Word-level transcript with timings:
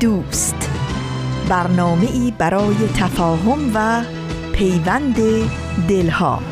دوست. 0.00 0.70
برنامه 1.48 2.08
ای 2.12 2.32
برای 2.38 2.74
تفاهم 2.96 3.70
و 3.74 4.02
پیوند 4.52 5.16
دلها. 5.88 6.42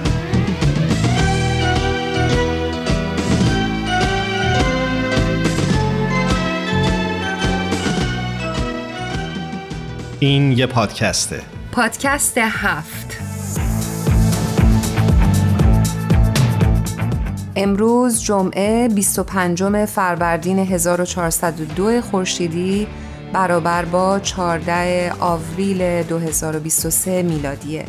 این 10.20 10.52
یه 10.52 10.66
پادکسته. 10.66 11.40
پادکست 11.72 12.38
هفت. 12.38 13.18
امروز 17.56 18.22
جمعه 18.22 18.88
25 18.88 19.84
فروردین 19.84 20.58
1402 20.58 22.00
خورشیدی. 22.00 22.86
برابر 23.32 23.84
با 23.84 24.20
14 24.20 25.12
آوریل 25.20 26.02
2023 26.02 27.22
میلادیه. 27.22 27.84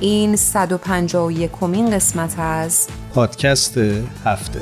این 0.00 0.36
151 0.36 1.50
کمین 1.52 1.90
قسمت 1.90 2.38
از 2.38 2.88
پادکست 3.14 3.78
هفته. 4.24 4.60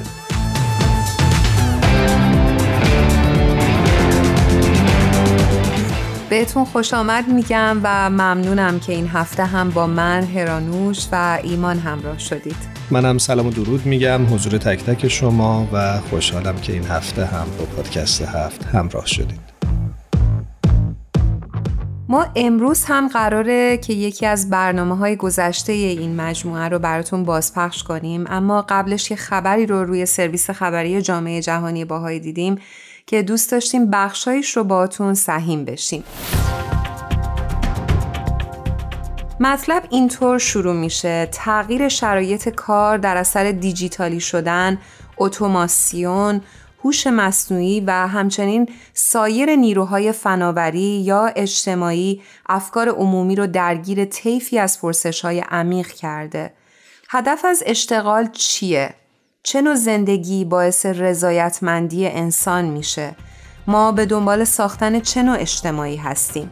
بهتون 6.31 6.65
خوش 6.65 6.95
آمد 6.95 7.29
میگم 7.29 7.81
و 7.83 8.11
ممنونم 8.11 8.81
که 8.81 8.93
این 8.93 9.09
هفته 9.09 9.45
هم 9.45 9.71
با 9.71 9.87
من 9.87 10.23
هرانوش 10.23 11.09
و 11.13 11.39
ایمان 11.43 11.79
همراه 11.79 12.19
شدید. 12.19 12.57
منم 12.91 13.19
سلام 13.19 13.47
و 13.47 13.51
درود 13.51 13.87
میگم 13.87 14.35
حضور 14.35 14.59
تک 14.59 14.85
تک 14.85 15.09
شما 15.09 15.69
و 15.73 15.99
خوشحالم 15.99 16.57
که 16.57 16.73
این 16.73 16.85
هفته 16.85 17.25
هم 17.25 17.47
با 17.59 17.65
پادکست 17.65 18.23
هفت 18.23 18.65
همراه 18.65 19.07
شدید. 19.07 19.52
ما 22.13 22.27
امروز 22.37 22.85
هم 22.85 23.09
قراره 23.09 23.77
که 23.77 23.93
یکی 23.93 24.27
از 24.27 24.51
برنامه 24.51 24.97
های 24.97 25.17
گذشته 25.17 25.73
این 25.73 26.17
مجموعه 26.17 26.69
رو 26.69 26.79
براتون 26.79 27.25
بازپخش 27.25 27.83
کنیم. 27.83 28.25
اما 28.29 28.65
قبلش 28.69 29.11
یه 29.11 29.17
خبری 29.17 29.67
رو 29.67 29.85
روی 29.85 30.07
سرویس 30.07 30.51
خبری 30.51 31.03
جامعه 31.03 31.43
جهانی 31.43 31.85
باهایی 31.85 32.21
دیدیم 32.21 32.59
که 33.07 33.23
دوست 33.23 33.53
داشتیم 33.53 33.91
بخشایش 33.91 34.57
رو 34.57 34.65
باتون 34.65 35.15
سهیم 35.15 35.65
بشیم. 35.65 36.05
مطلب 39.41 39.83
اینطور 39.91 40.39
شروع 40.39 40.75
میشه. 40.75 41.29
تغییر 41.33 41.89
شرایط 41.89 42.49
کار 42.49 42.99
در 42.99 43.17
اثر 43.17 43.53
دیجیتالی 43.53 44.21
شدن 44.21 44.79
اتوماسیون 45.17 46.41
هوش 46.85 47.07
مصنوعی 47.07 47.81
و 47.81 47.91
همچنین 47.93 48.69
سایر 48.95 49.57
نیروهای 49.57 50.13
فناوری 50.13 50.81
یا 50.81 51.27
اجتماعی 51.37 52.23
افکار 52.49 52.89
عمومی 52.89 53.37
رو 53.37 53.47
درگیر 53.47 54.05
طیفی 54.05 54.59
از 54.59 54.79
های 55.23 55.41
عمیق 55.41 55.89
کرده. 55.89 56.53
هدف 57.09 57.45
از 57.45 57.63
اشتغال 57.67 58.29
چیه؟ 58.33 58.95
چه 59.43 59.63
نوع 59.63 59.75
زندگی 59.75 60.45
باعث 60.45 60.87
رضایتمندی 60.87 62.07
انسان 62.07 62.65
میشه؟ 62.65 63.15
ما 63.67 63.93
به 63.93 64.07
دنبال 64.07 64.45
ساختن 64.45 65.01
چه 65.01 65.23
نوع 65.23 65.41
اجتماعی 65.41 65.97
هستیم؟ 65.97 66.51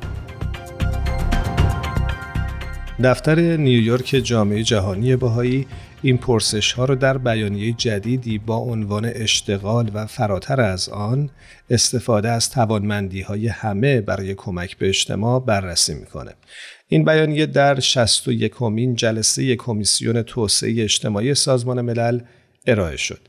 دفتر 3.04 3.40
نیویورک 3.56 4.20
جامعه 4.24 4.62
جهانی 4.62 5.16
بهایی 5.16 5.66
این 6.03 6.19
پرسش 6.19 6.72
ها 6.72 6.84
را 6.84 6.94
در 6.94 7.19
بیانیه 7.19 7.72
جدیدی 7.72 8.38
با 8.38 8.56
عنوان 8.56 9.05
اشتغال 9.05 9.91
و 9.94 10.06
فراتر 10.06 10.61
از 10.61 10.88
آن 10.88 11.31
استفاده 11.71 12.28
از 12.28 12.50
توانمندی 12.50 13.21
های 13.21 13.49
همه 13.49 14.00
برای 14.00 14.34
کمک 14.34 14.78
به 14.78 14.88
اجتماع 14.88 15.44
بررسی 15.44 15.94
می‌کنه. 15.94 16.34
این 16.88 17.05
بیانیه 17.05 17.47
در 17.47 17.81
61 17.81 18.53
کمین 18.55 18.94
جلسه 18.94 19.56
کمیسیون 19.56 20.22
توسعه 20.22 20.83
اجتماعی 20.83 21.34
سازمان 21.34 21.81
ملل 21.81 22.21
ارائه 22.67 22.97
شد. 22.97 23.21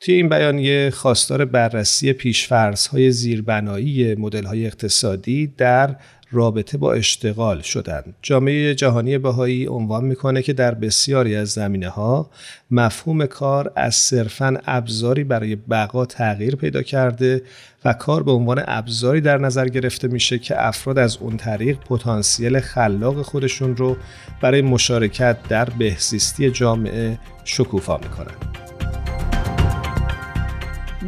توی 0.00 0.14
این 0.14 0.28
بیانیه 0.28 0.90
خواستار 0.90 1.44
بررسی 1.44 2.12
پیشفرزهای 2.12 3.10
زیربنایی 3.10 4.12
های 4.46 4.66
اقتصادی 4.66 5.46
در 5.46 5.96
رابطه 6.32 6.78
با 6.78 6.92
اشتغال 6.92 7.60
شدند. 7.60 8.14
جامعه 8.22 8.74
جهانی 8.74 9.18
بهایی 9.18 9.66
عنوان 9.66 10.04
می‌کنه 10.04 10.42
که 10.42 10.52
در 10.52 10.74
بسیاری 10.74 11.36
از 11.36 11.48
زمینه 11.48 11.88
ها 11.88 12.30
مفهوم 12.70 13.26
کار 13.26 13.72
از 13.76 13.94
صرفا 13.94 14.56
ابزاری 14.66 15.24
برای 15.24 15.56
بقا 15.56 16.06
تغییر 16.06 16.56
پیدا 16.56 16.82
کرده 16.82 17.42
و 17.84 17.92
کار 17.92 18.22
به 18.22 18.32
عنوان 18.32 18.62
ابزاری 18.66 19.20
در 19.20 19.38
نظر 19.38 19.68
گرفته 19.68 20.08
میشه 20.08 20.38
که 20.38 20.66
افراد 20.66 20.98
از 20.98 21.16
اون 21.16 21.36
طریق 21.36 21.78
پتانسیل 21.78 22.60
خلاق 22.60 23.22
خودشون 23.22 23.76
رو 23.76 23.96
برای 24.40 24.62
مشارکت 24.62 25.36
در 25.48 25.64
بهزیستی 25.64 26.50
جامعه 26.50 27.18
شکوفا 27.44 27.96
می‌کنند. 27.96 28.61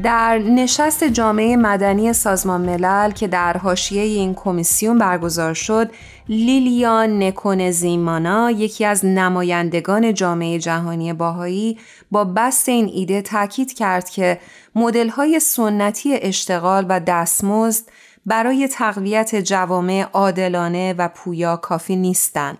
در 0.02 0.38
نشست 0.38 1.04
جامعه 1.04 1.56
مدنی 1.56 2.12
سازمان 2.12 2.60
ملل 2.60 3.10
که 3.10 3.28
در 3.28 3.56
حاشیه 3.56 4.02
این 4.02 4.34
کمیسیون 4.34 4.98
برگزار 4.98 5.54
شد 5.54 5.90
لیلیان 6.28 7.22
نکونزیمانا 7.22 8.50
یکی 8.50 8.84
از 8.84 9.04
نمایندگان 9.04 10.14
جامعه 10.14 10.58
جهانی 10.58 11.12
باهایی 11.12 11.78
با 12.10 12.24
بست 12.24 12.68
این 12.68 12.90
ایده 12.94 13.22
تاکید 13.22 13.72
کرد 13.72 14.10
که 14.10 14.40
های 15.10 15.40
سنتی 15.40 16.14
اشتغال 16.22 16.86
و 16.88 17.00
دستمزد 17.00 17.84
برای 18.26 18.68
تقویت 18.68 19.34
جوامع 19.34 20.06
عادلانه 20.12 20.94
و 20.98 21.08
پویا 21.08 21.56
کافی 21.56 21.96
نیستند. 21.96 22.58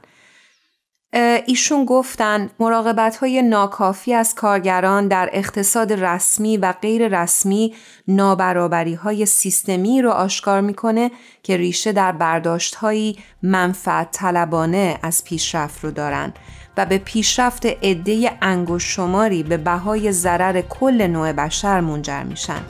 ایشون 1.47 1.85
گفتن 1.85 2.51
مراقبت 2.61 3.17
های 3.17 3.43
ناکافی 3.43 4.15
از 4.15 4.35
کارگران 4.35 5.09
در 5.09 5.31
اقتصاد 5.33 5.93
رسمی 5.93 6.57
و 6.57 6.73
غیر 6.73 7.23
رسمی 7.23 7.75
نابرابری 8.09 8.95
های 8.95 9.27
سیستمی 9.27 10.03
رو 10.03 10.11
آشکار 10.11 10.61
می‌کنه 10.61 11.11
که 11.43 11.57
ریشه 11.57 11.93
در 11.93 12.13
برداشت 12.13 12.75
هایی 12.75 13.19
منفعت 13.43 14.11
طلبانه 14.11 14.99
از 15.03 15.25
پیشرفت 15.25 15.85
رو 15.85 15.91
دارن 15.91 16.33
و 16.77 16.87
به 16.87 16.99
پیشرفت 16.99 17.67
عده 17.67 18.31
انگوش 18.43 18.95
شماری 18.95 19.43
به 19.43 19.57
بهای 19.57 20.13
ضرر 20.13 20.61
کل 20.61 21.07
نوع 21.07 21.33
بشر 21.33 21.81
منجر 21.81 22.23
میشن. 22.23 22.61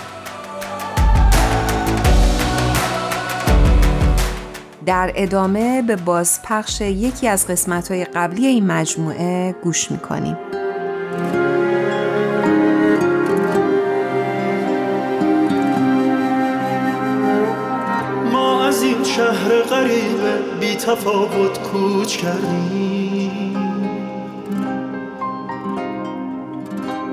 در 4.85 5.11
ادامه 5.15 5.81
به 5.81 5.95
بازپخش 5.95 6.81
یکی 6.81 7.27
از 7.27 7.47
قسمت 7.47 7.91
های 7.91 8.05
قبلی 8.05 8.45
این 8.45 8.67
مجموعه 8.67 9.55
گوش 9.63 9.91
می‌کنیم. 9.91 10.37
تفاوت 20.87 21.59
کوچ 21.59 22.17
کردیم 22.17 23.55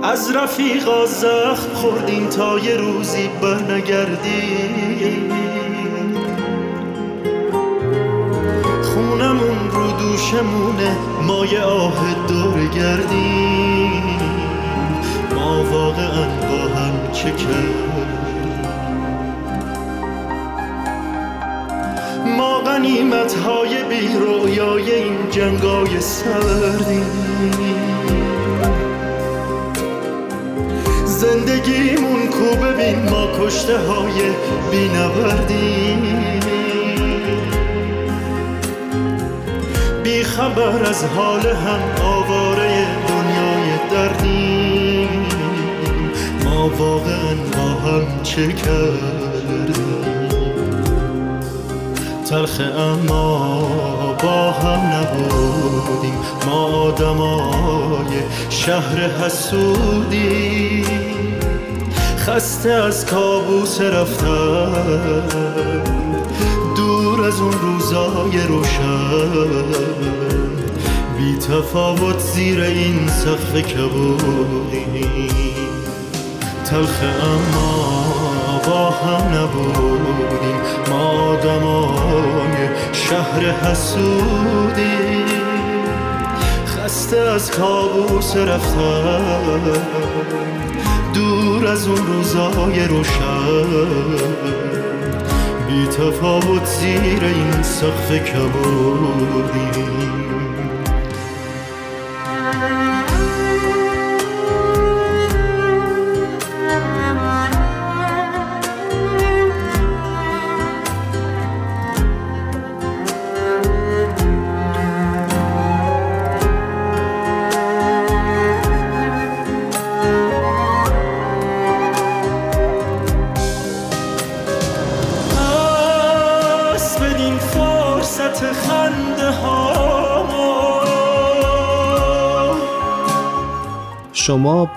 از 0.03 0.37
رفیقا 0.37 1.07
زخم 1.07 1.75
خوردیم 1.75 2.29
تا 2.29 2.59
یه 2.59 2.77
روزی 2.77 3.29
برنگردیم 3.43 5.31
خونمون 8.83 9.71
رو 9.71 9.93
دوشمونه 9.93 10.97
ما 11.27 11.27
مایه 11.27 11.61
آه 11.63 12.27
دور 12.29 12.67
گردیم 12.67 14.19
ما 15.35 15.65
واقعا 15.65 16.27
با 16.27 16.75
هم 16.75 17.13
چه 17.13 17.31
کردیم 17.31 18.10
ما 22.41 22.61
غنیمت 22.61 23.35
های 23.35 23.85
بی 23.85 24.09
رویای 24.09 24.95
این 24.95 25.31
جنگای 25.31 26.01
سردی. 26.01 27.03
زندگیمون 31.05 32.27
کو 32.27 32.57
ببین 32.57 33.09
ما 33.11 33.27
کشته 33.41 33.79
های 33.79 34.21
بی 34.71 34.89
بی 40.03 40.23
خبر 40.23 40.85
از 40.85 41.05
حال 41.05 41.47
هم 41.47 42.05
آواره 42.05 42.87
دنیای 43.09 43.79
دردی. 43.91 45.09
ما 46.45 46.69
واقعا 46.69 47.35
با 47.53 47.91
هم 47.91 48.23
چه 48.23 48.53
کردیم؟ 48.53 49.10
تلخ 52.31 52.61
اما 52.79 54.17
با 54.23 54.51
هم 54.51 54.81
نبودیم. 54.93 56.19
ما 56.47 56.65
آدمای 56.65 58.23
شهر 58.51 59.09
حسودی 59.09 60.85
خسته 62.19 62.71
از 62.71 63.07
کابوس 63.07 63.81
رفتن. 63.81 65.23
دور 66.77 67.25
از 67.27 67.41
اون 67.41 67.53
روزای 67.53 68.41
روشن. 68.49 69.65
بی 71.19 71.39
تفاوت 71.39 72.19
زیر 72.19 72.61
این 72.61 73.09
سقف 73.09 73.57
کبودیم 73.57 75.11
تلخ 76.65 77.03
اما 77.23 78.20
با 78.67 78.91
هم 78.91 79.23
نبودیم. 79.35 80.61
ما 80.91 81.11
آدمای 81.11 82.69
شهر 82.93 83.41
حسودی 83.41 85.25
خسته 86.67 87.19
از 87.19 87.51
کابوس 87.51 88.37
رفتن. 88.37 89.61
دور 91.15 91.67
از 91.67 91.89
اون 91.89 92.07
روزای 92.07 92.85
روشن. 92.85 93.67
بی 95.69 95.87
تفاوت 95.87 96.65
زیر 96.67 97.25
این 97.25 97.63
سقف 97.63 98.13
کبودیم. 98.13 99.91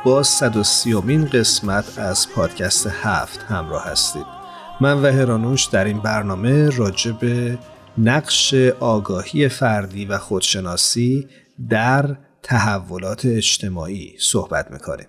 با 0.06 0.24
130 0.24 0.94
امین 0.94 1.26
قسمت 1.26 2.00
از 2.00 2.30
پادکست 2.30 2.88
هفت 2.88 3.40
همراه 3.40 3.86
هستید. 3.86 4.26
من 4.82 5.02
و 5.02 5.12
هرانوش 5.12 5.66
در 5.66 5.86
این 5.86 6.00
برنامه 6.00 6.70
راجع 6.70 7.12
به 7.12 7.58
نقش 7.98 8.54
آگاهی 8.80 9.50
فردی 9.50 10.06
و 10.06 10.18
خودشناسی 10.18 11.28
در 11.70 12.18
تحولات 12.44 13.26
اجتماعی 13.26 14.16
صحبت 14.20 14.72
می‌کنیم. 14.72 15.08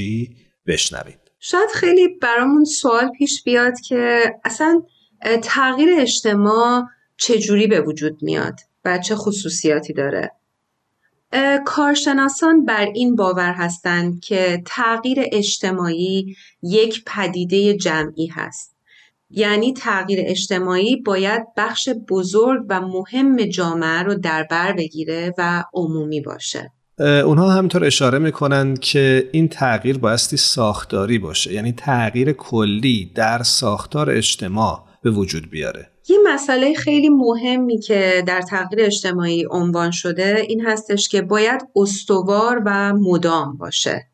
بشنوید. 0.68 1.20
شاید 1.40 1.70
خیلی 1.74 2.08
برامون 2.08 2.66
سوال 2.66 3.10
پیش 3.18 3.44
بیاد 3.44 3.80
که 3.80 4.36
اصلا 4.44 4.84
تغییر 5.44 5.90
اجتماع 6.00 6.84
چجوری 7.18 7.68
به 7.68 7.82
وجود 7.82 8.18
میاد 8.22 8.60
و 8.86 8.98
چه 8.98 9.16
خصوصیاتی 9.16 9.94
داره 9.94 10.32
کارشناسان 11.66 12.66
بر 12.66 12.86
این 12.86 13.16
باور 13.16 13.54
هستند 13.54 14.20
که 14.20 14.64
تغییر 14.66 15.20
اجتماعی 15.32 16.36
یک 16.64 17.04
پدیده 17.06 17.78
جمعی 17.78 18.28
هست 18.28 18.69
یعنی 19.30 19.74
تغییر 19.74 20.20
اجتماعی 20.22 20.96
باید 20.96 21.44
بخش 21.58 21.90
بزرگ 22.10 22.66
و 22.70 22.82
مهم 22.82 23.36
جامعه 23.46 24.04
رو 24.04 24.16
در 24.16 24.44
بر 24.44 24.74
بگیره 24.74 25.34
و 25.38 25.64
عمومی 25.74 26.22
باشه. 26.22 26.72
اونها 27.00 27.50
همینطور 27.50 27.86
اشاره 27.86 28.20
می‌کنن 28.20 28.76
که 28.76 29.30
این 29.32 29.48
تغییر 29.48 29.98
بایستی 29.98 30.38
ساختاری 30.38 31.20
باشه 31.20 31.54
یعنی 31.54 31.72
تغییر 31.72 32.32
کلی 32.32 33.12
در 33.16 33.44
ساختار 33.44 34.10
اجتماع 34.10 34.86
به 35.04 35.12
وجود 35.12 35.50
بیاره. 35.50 35.90
یه 36.10 36.18
مسئله 36.26 36.74
خیلی 36.74 37.10
مهمی 37.10 37.80
که 37.80 38.24
در 38.28 38.42
تغییر 38.42 38.86
اجتماعی 38.86 39.46
عنوان 39.52 39.92
شده 39.92 40.46
این 40.48 40.66
هستش 40.66 41.10
که 41.10 41.22
باید 41.22 41.62
استوار 41.76 42.62
و 42.66 42.94
مدام 42.94 43.58
باشه. 43.58 44.08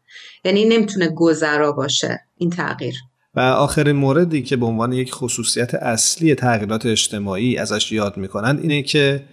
یعنی 0.46 0.66
نمی‌تونه 0.66 1.08
گذرا 1.08 1.72
باشه 1.72 2.20
این 2.38 2.50
تغییر. 2.50 2.96
و 3.36 3.40
آخرین 3.40 3.96
موردی 3.96 4.42
که 4.42 4.56
به 4.58 4.66
عنوان 4.66 4.94
یک 4.94 5.12
خصوصیت 5.14 5.74
اصلی 5.76 6.36
تغییرات 6.36 6.86
اجتماعی 6.86 7.58
ازش 7.58 7.92
یاد 7.92 8.18
می‌کنند 8.18 8.60
اینه 8.60 8.82
که 8.82 9.24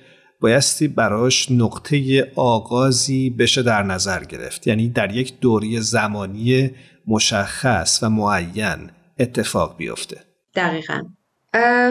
بایستی 0.40 0.88
براش 0.88 1.50
نقطه 1.50 2.28
آغازی 2.37 3.31
بشه 3.31 3.62
در 3.62 3.82
نظر 3.82 4.24
گرفت. 4.24 4.67
یعنی 4.67 4.88
در 4.88 5.17
یک 5.17 5.41
دوری 5.41 5.81
زمانی 5.81 6.70
مشخص 7.06 8.03
و 8.03 8.10
معین 8.10 8.91
اتفاق 9.19 9.77
بیفته. 9.77 10.20
دقیقا. 10.55 11.03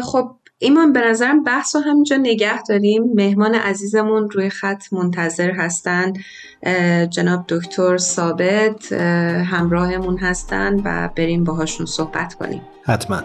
خب 0.04 0.41
ایمان 0.64 0.94
به 0.94 1.02
نظرم 1.08 1.44
بحث 1.44 1.76
رو 1.76 1.82
همینجا 1.82 2.18
نگه 2.18 2.64
داریم. 2.64 3.04
مهمان 3.16 3.56
عزیزمون 3.56 4.30
روی 4.30 4.50
خط 4.50 4.94
منتظر 4.94 5.52
هستند 5.52 6.18
جناب 7.10 7.46
دکتر 7.48 7.98
ثابت 7.98 8.94
همراهمون 9.52 10.18
هستند 10.18 10.82
و 10.86 11.10
بریم 11.16 11.44
باهاشون 11.44 11.86
صحبت 11.86 12.34
کنیم. 12.34 12.62
حتما. 12.84 13.24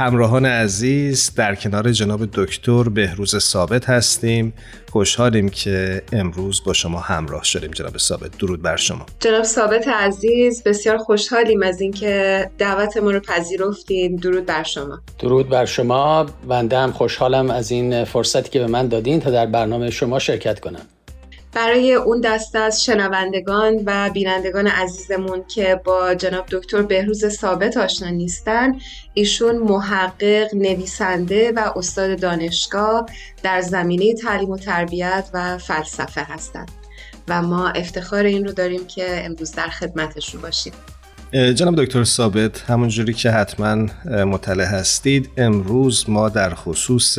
همراهان 0.00 0.46
عزیز 0.46 1.34
در 1.36 1.54
کنار 1.54 1.92
جناب 1.92 2.20
دکتر 2.32 2.82
بهروز 2.82 3.38
ثابت 3.38 3.90
هستیم. 3.90 4.52
خوشحالیم 4.90 5.48
که 5.48 6.02
امروز 6.12 6.64
با 6.64 6.72
شما 6.72 7.00
همراه 7.00 7.44
شدیم. 7.44 7.70
جناب 7.70 7.98
ثابت 7.98 8.38
درود 8.38 8.62
بر 8.62 8.76
شما. 8.76 9.06
جناب 9.20 9.42
ثابت 9.42 9.88
عزیز 9.88 10.62
بسیار 10.62 10.98
خوشحالیم 10.98 11.62
از 11.62 11.80
اینکه 11.80 12.50
دعوت 12.58 12.96
ما 12.96 13.10
رو 13.10 13.20
پذیرفتین. 13.20 14.16
درود 14.16 14.46
بر 14.46 14.62
شما. 14.62 14.98
درود 15.18 15.48
بر 15.48 15.64
شما. 15.64 16.26
بنده 16.48 16.78
هم 16.78 16.92
خوشحالم 16.92 17.50
از 17.50 17.70
این 17.70 18.04
فرصتی 18.04 18.50
که 18.50 18.58
به 18.58 18.66
من 18.66 18.88
دادین 18.88 19.20
تا 19.20 19.30
در 19.30 19.46
برنامه 19.46 19.90
شما 19.90 20.18
شرکت 20.18 20.60
کنم. 20.60 20.86
برای 21.52 21.94
اون 21.94 22.20
دسته 22.20 22.58
از 22.58 22.84
شنوندگان 22.84 23.82
و 23.86 24.10
بینندگان 24.10 24.66
عزیزمون 24.66 25.44
که 25.48 25.80
با 25.84 26.14
جناب 26.14 26.46
دکتر 26.50 26.82
بهروز 26.82 27.26
ثابت 27.28 27.76
آشنا 27.76 28.08
نیستن 28.08 28.78
ایشون 29.14 29.58
محقق، 29.58 30.54
نویسنده 30.54 31.52
و 31.52 31.72
استاد 31.76 32.20
دانشگاه 32.20 33.06
در 33.42 33.60
زمینه 33.60 34.14
تعلیم 34.14 34.50
و 34.50 34.58
تربیت 34.58 35.30
و 35.34 35.58
فلسفه 35.58 36.22
هستند 36.22 36.70
و 37.28 37.42
ما 37.42 37.68
افتخار 37.68 38.24
این 38.24 38.44
رو 38.44 38.52
داریم 38.52 38.86
که 38.86 39.24
امروز 39.24 39.52
در 39.52 39.68
خدمتشون 39.68 40.40
باشیم. 40.40 40.72
جناب 41.32 41.84
دکتر 41.84 42.04
ثابت 42.04 42.60
همونجوری 42.60 43.12
که 43.12 43.30
حتما 43.30 43.86
مطلع 44.24 44.64
هستید 44.64 45.30
امروز 45.36 46.10
ما 46.10 46.28
در 46.28 46.54
خصوص 46.54 47.18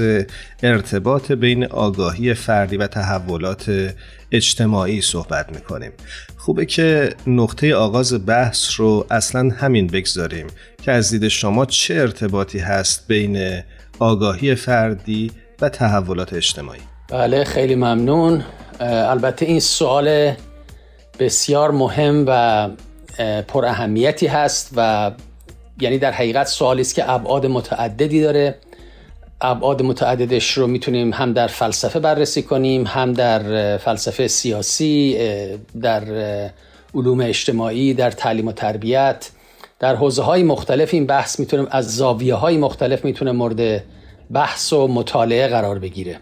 ارتباط 0.63 1.31
بین 1.31 1.65
آگاهی 1.65 2.33
فردی 2.33 2.77
و 2.77 2.87
تحولات 2.87 3.93
اجتماعی 4.31 5.01
صحبت 5.01 5.49
می‌کنیم. 5.55 5.91
خوبه 6.37 6.65
که 6.65 7.09
نقطه 7.27 7.75
آغاز 7.75 8.25
بحث 8.25 8.79
رو 8.79 9.05
اصلا 9.11 9.49
همین 9.57 9.87
بگذاریم 9.87 10.47
که 10.83 10.91
از 10.91 11.11
دید 11.11 11.27
شما 11.27 11.65
چه 11.65 11.93
ارتباطی 11.93 12.59
هست 12.59 13.07
بین 13.07 13.61
آگاهی 13.99 14.55
فردی 14.55 15.31
و 15.61 15.69
تحولات 15.69 16.33
اجتماعی؟ 16.33 16.81
بله 17.09 17.43
خیلی 17.43 17.75
ممنون. 17.75 18.43
البته 18.79 19.45
این 19.45 19.59
سوال 19.59 20.33
بسیار 21.19 21.71
مهم 21.71 22.25
و 22.27 22.69
پر 23.47 23.65
اهمیتی 23.65 24.27
هست 24.27 24.71
و 24.75 25.11
یعنی 25.79 25.97
در 25.97 26.11
حقیقت 26.11 26.47
سوالی 26.47 26.81
است 26.81 26.95
که 26.95 27.11
ابعاد 27.11 27.45
متعددی 27.45 28.21
داره. 28.21 28.55
ابعاد 29.41 29.81
متعددش 29.81 30.51
رو 30.51 30.67
می‌تونیم 30.67 31.13
هم 31.13 31.33
در 31.33 31.47
فلسفه 31.47 31.99
بررسی 31.99 32.43
کنیم 32.43 32.83
هم 32.87 33.13
در 33.13 33.77
فلسفه 33.77 34.27
سیاسی 34.27 35.17
در 35.81 36.03
علوم 36.95 37.21
اجتماعی 37.21 37.93
در 37.93 38.11
تعلیم 38.11 38.47
و 38.47 38.51
تربیت. 38.51 39.29
در 39.79 39.95
حوزه 39.95 40.21
های 40.21 40.43
مختلف 40.43 40.93
این 40.93 41.05
بحث 41.05 41.39
می‌تونیم 41.39 41.67
از 41.71 41.95
زاویه 41.95 42.35
های 42.35 42.57
مختلف 42.57 43.05
می‌تونه 43.05 43.31
مورد 43.31 43.83
بحث 44.33 44.73
و 44.73 44.87
مطالعه 44.87 45.47
قرار 45.47 45.79
بگیره. 45.79 46.19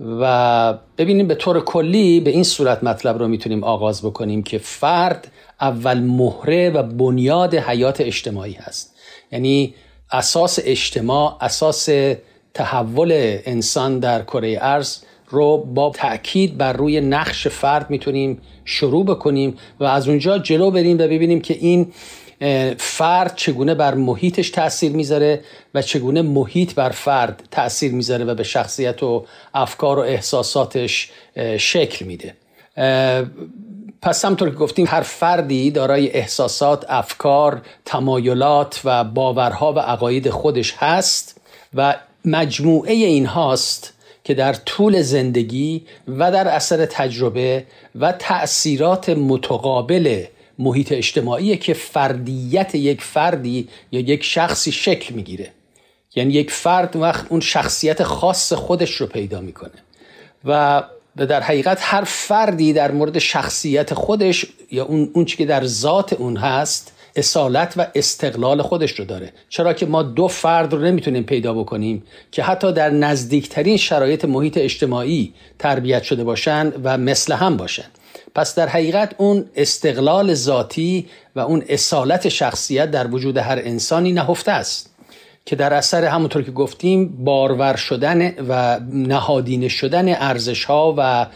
و 0.00 0.74
ببینیم 0.98 1.26
به 1.28 1.34
طور 1.34 1.60
کلی 1.60 2.20
به 2.20 2.30
این 2.30 2.42
صورت 2.42 2.84
مطلب 2.84 3.18
رو 3.18 3.28
می‌تونیم 3.28 3.64
آغاز 3.64 4.02
بکنیم 4.02 4.42
که 4.42 4.58
فرد 4.58 5.32
اول 5.60 5.98
مهره 5.98 6.70
و 6.70 6.82
بنیاد 6.82 7.54
حیات 7.54 8.00
اجتماعی 8.00 8.52
هست. 8.52 8.94
یعنی 9.32 9.74
اساس 10.12 10.58
اجتماع 10.62 11.36
اساس 11.40 11.88
تحول 12.54 13.10
انسان 13.44 13.98
در 13.98 14.22
کره 14.22 14.58
ارز 14.60 14.98
رو 15.28 15.56
با 15.56 15.92
تاکید 15.94 16.58
بر 16.58 16.72
روی 16.72 17.00
نقش 17.00 17.48
فرد 17.48 17.90
می‌تونیم 17.90 18.40
شروع 18.64 19.04
بکنیم 19.04 19.56
و 19.80 19.84
از 19.84 20.08
اونجا 20.08 20.38
جلو 20.38 20.70
بریم 20.70 20.96
و 20.96 21.02
ببینیم 21.02 21.40
که 21.40 21.54
این 21.54 21.92
فرد 22.78 23.36
چگونه 23.36 23.74
بر 23.74 23.94
محیطش 23.94 24.50
تاثیر 24.50 24.92
می‌ذاره 24.92 25.40
و 25.74 25.82
چگونه 25.82 26.22
محیط 26.22 26.74
بر 26.74 26.90
فرد 26.90 27.42
تاثیر 27.50 27.92
می‌ذاره 27.92 28.24
و 28.24 28.34
به 28.34 28.42
شخصیت 28.42 29.02
و 29.02 29.26
افکار 29.54 29.98
و 29.98 30.02
احساساتش 30.02 31.10
شکل 31.58 32.04
میده. 32.04 32.34
پس 34.02 34.24
همطور 34.24 34.50
که 34.50 34.56
گفتیم 34.56 34.86
هر 34.88 35.00
فردی 35.00 35.70
دارای 35.70 36.10
احساسات، 36.10 36.84
افکار، 36.88 37.62
تمایلات 37.84 38.80
و 38.84 39.04
باورها 39.04 39.72
و 39.72 39.78
عقاید 39.78 40.30
خودش 40.30 40.74
هست 40.78 41.40
و 41.74 41.96
مجموعه 42.24 42.92
این 42.92 43.26
هاست 43.26 43.92
که 44.24 44.34
در 44.34 44.52
طول 44.52 45.02
زندگی 45.02 45.86
و 46.08 46.32
در 46.32 46.48
اثر 46.48 46.86
تجربه 46.86 47.64
و 47.94 48.12
تأثیرات 48.12 49.08
متقابل 49.08 50.24
محیط 50.60 50.92
اجتماعی 50.92 51.56
که 51.56 51.74
فردیت 51.74 52.74
یک 52.74 53.02
فردی 53.02 53.68
یا 53.92 54.00
یک 54.00 54.24
شخصی 54.24 54.72
شکل 54.72 55.14
می‌گیره. 55.14 55.50
یعنی 56.16 56.32
یک 56.32 56.50
فرد 56.50 56.96
وقت 56.96 57.26
اون 57.28 57.40
شخصیت 57.40 58.02
خاص 58.02 58.52
خودش 58.52 58.94
رو 58.94 59.06
پیدا 59.06 59.40
می‌کنه. 59.40 59.70
و 60.44 60.82
در 61.16 61.40
حقیقت 61.40 61.78
هر 61.80 62.04
فردی 62.04 62.72
در 62.72 62.90
مورد 62.92 63.18
شخصیت 63.18 63.94
خودش 63.94 64.46
یا 64.70 64.84
اون 64.84 65.10
اون 65.12 65.24
که 65.24 65.46
در 65.46 65.66
ذات 65.66 66.12
اون 66.12 66.36
هست 66.36 66.92
اصالت 67.16 67.74
و 67.76 67.86
استقلال 67.94 68.62
خودش 68.62 68.98
رو 68.98 69.04
داره. 69.04 69.32
چرا 69.48 69.72
که 69.72 69.86
ما 69.86 70.02
دو 70.02 70.28
فرد 70.28 70.72
رو 70.72 70.78
نمی‌تونیم 70.78 71.22
پیدا 71.22 71.54
بکنیم 71.54 72.02
که 72.32 72.42
حتی 72.42 72.72
در 72.72 72.90
نزدیکترین 72.90 73.76
شرایط 73.76 74.24
محیط 74.24 74.58
اجتماعی 74.58 75.34
تربیت 75.58 76.02
شده 76.02 76.24
باشند 76.24 76.80
و 76.84 76.98
مثل 76.98 77.32
هم 77.32 77.56
باشند 77.56 77.98
پس 78.34 78.54
در 78.54 78.68
حقیقت 78.68 79.14
اون 79.18 79.44
استقلال 79.56 80.34
ذاتی 80.34 81.06
و 81.36 81.40
اون 81.40 81.64
اصالت 81.68 82.28
شخصیت 82.28 82.90
در 82.90 83.06
وجود 83.06 83.36
هر 83.36 83.58
انسانی 83.64 84.12
نهفته 84.12 84.52
است 84.52 84.90
که 85.46 85.56
در 85.56 85.74
اثر 85.74 86.04
همونطور 86.04 86.42
که 86.42 86.50
گفتیم 86.50 87.24
بارور 87.24 87.76
شدن 87.76 88.34
و 88.48 88.80
نهادینه 88.92 89.68
شدن 89.68 90.08
ارزش 90.08 90.64
ها 90.64 90.94
و 90.98 91.26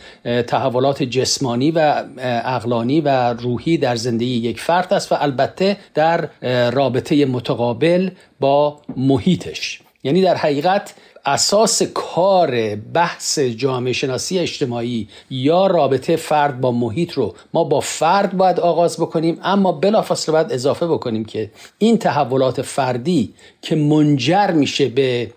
تحولات 0.43 1.03
جسمانی 1.03 1.71
و 1.71 2.05
اقلانی 2.45 3.01
و 3.01 3.33
روحی 3.33 3.79
در 3.79 3.97
زندگی 3.97 4.37
یک 4.37 4.61
فرد 4.61 4.95
است 4.95 5.13
و 5.13 5.17
البته 5.21 5.77
در 5.95 6.29
رابطه 6.71 7.27
متقابل 7.27 8.11
با 8.41 8.81
محیطش. 8.97 9.81
یعنی 10.05 10.23
در 10.23 10.35
حقیقت 10.35 10.95
اساس 11.27 11.83
کار 11.83 12.75
بحث 12.75 13.39
جامعه 13.39 13.93
شناسی 13.93 14.39
اجتماعی 14.39 15.09
یا 15.31 15.67
رابطه 15.67 16.17
فرد 16.17 16.61
با 16.61 16.73
محیط 16.73 17.13
رو 17.13 17.35
ما 17.55 17.65
با 17.65 17.81
فرد 17.81 18.37
باید 18.37 18.61
آغاز 18.61 18.97
بکنیم 18.97 19.39
اما 19.43 19.73
بلافاصله 19.73 20.33
باید 20.33 20.53
اضافه 20.53 20.87
بکنیم 20.87 21.25
که 21.25 21.51
این 21.79 21.99
تحولات 21.99 22.63
فردی 22.63 23.35
که 23.63 23.77
منجر 23.77 24.51
میشه 24.51 24.89
به 24.89 25.31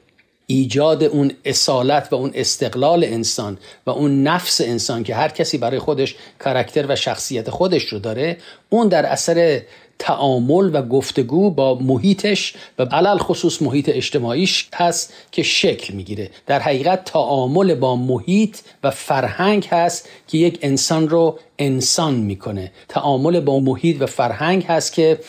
ایجاد 0.49 1.03
اون 1.03 1.31
اصالت 1.45 2.07
و 2.11 2.15
اون 2.15 2.31
استقلال 2.35 3.03
انسان 3.03 3.57
و 3.85 3.89
اون 3.89 4.23
نفس 4.23 4.61
انسان 4.61 5.03
که 5.03 5.15
هر 5.15 5.29
کسی 5.29 5.57
برای 5.57 5.79
خودش 5.79 6.15
کرکتر 6.45 6.85
و 6.89 6.95
شخصیت 6.95 7.49
خودش 7.49 7.83
رو 7.83 7.99
داره 7.99 8.37
اون 8.69 8.87
در 8.87 9.05
اثر 9.05 9.61
تعامل 9.99 10.69
و 10.75 10.81
گفتگو 10.81 11.51
با 11.51 11.75
محیطش 11.75 12.53
و 12.79 12.85
علل 12.85 13.17
خصوص 13.17 13.61
محیط 13.61 13.89
اجتماعیش 13.89 14.69
هست 14.75 15.13
که 15.31 15.43
شکل 15.43 15.93
می‌گیره. 15.93 16.29
در 16.45 16.59
حقیقت 16.59 17.05
تعامل 17.05 17.75
با 17.75 17.95
محیط 17.95 18.57
و 18.83 18.91
فرهنگ 18.91 19.67
هست 19.71 20.09
که 20.27 20.37
یک 20.37 20.59
انسان 20.61 21.09
رو 21.09 21.39
انسان 21.59 22.13
می‌کنه. 22.13 22.71
تعامل 22.89 23.39
با 23.39 23.59
محیط 23.59 24.01
و 24.01 24.05
فرهنگ 24.05 24.63
هست 24.63 24.93
که 24.93 25.19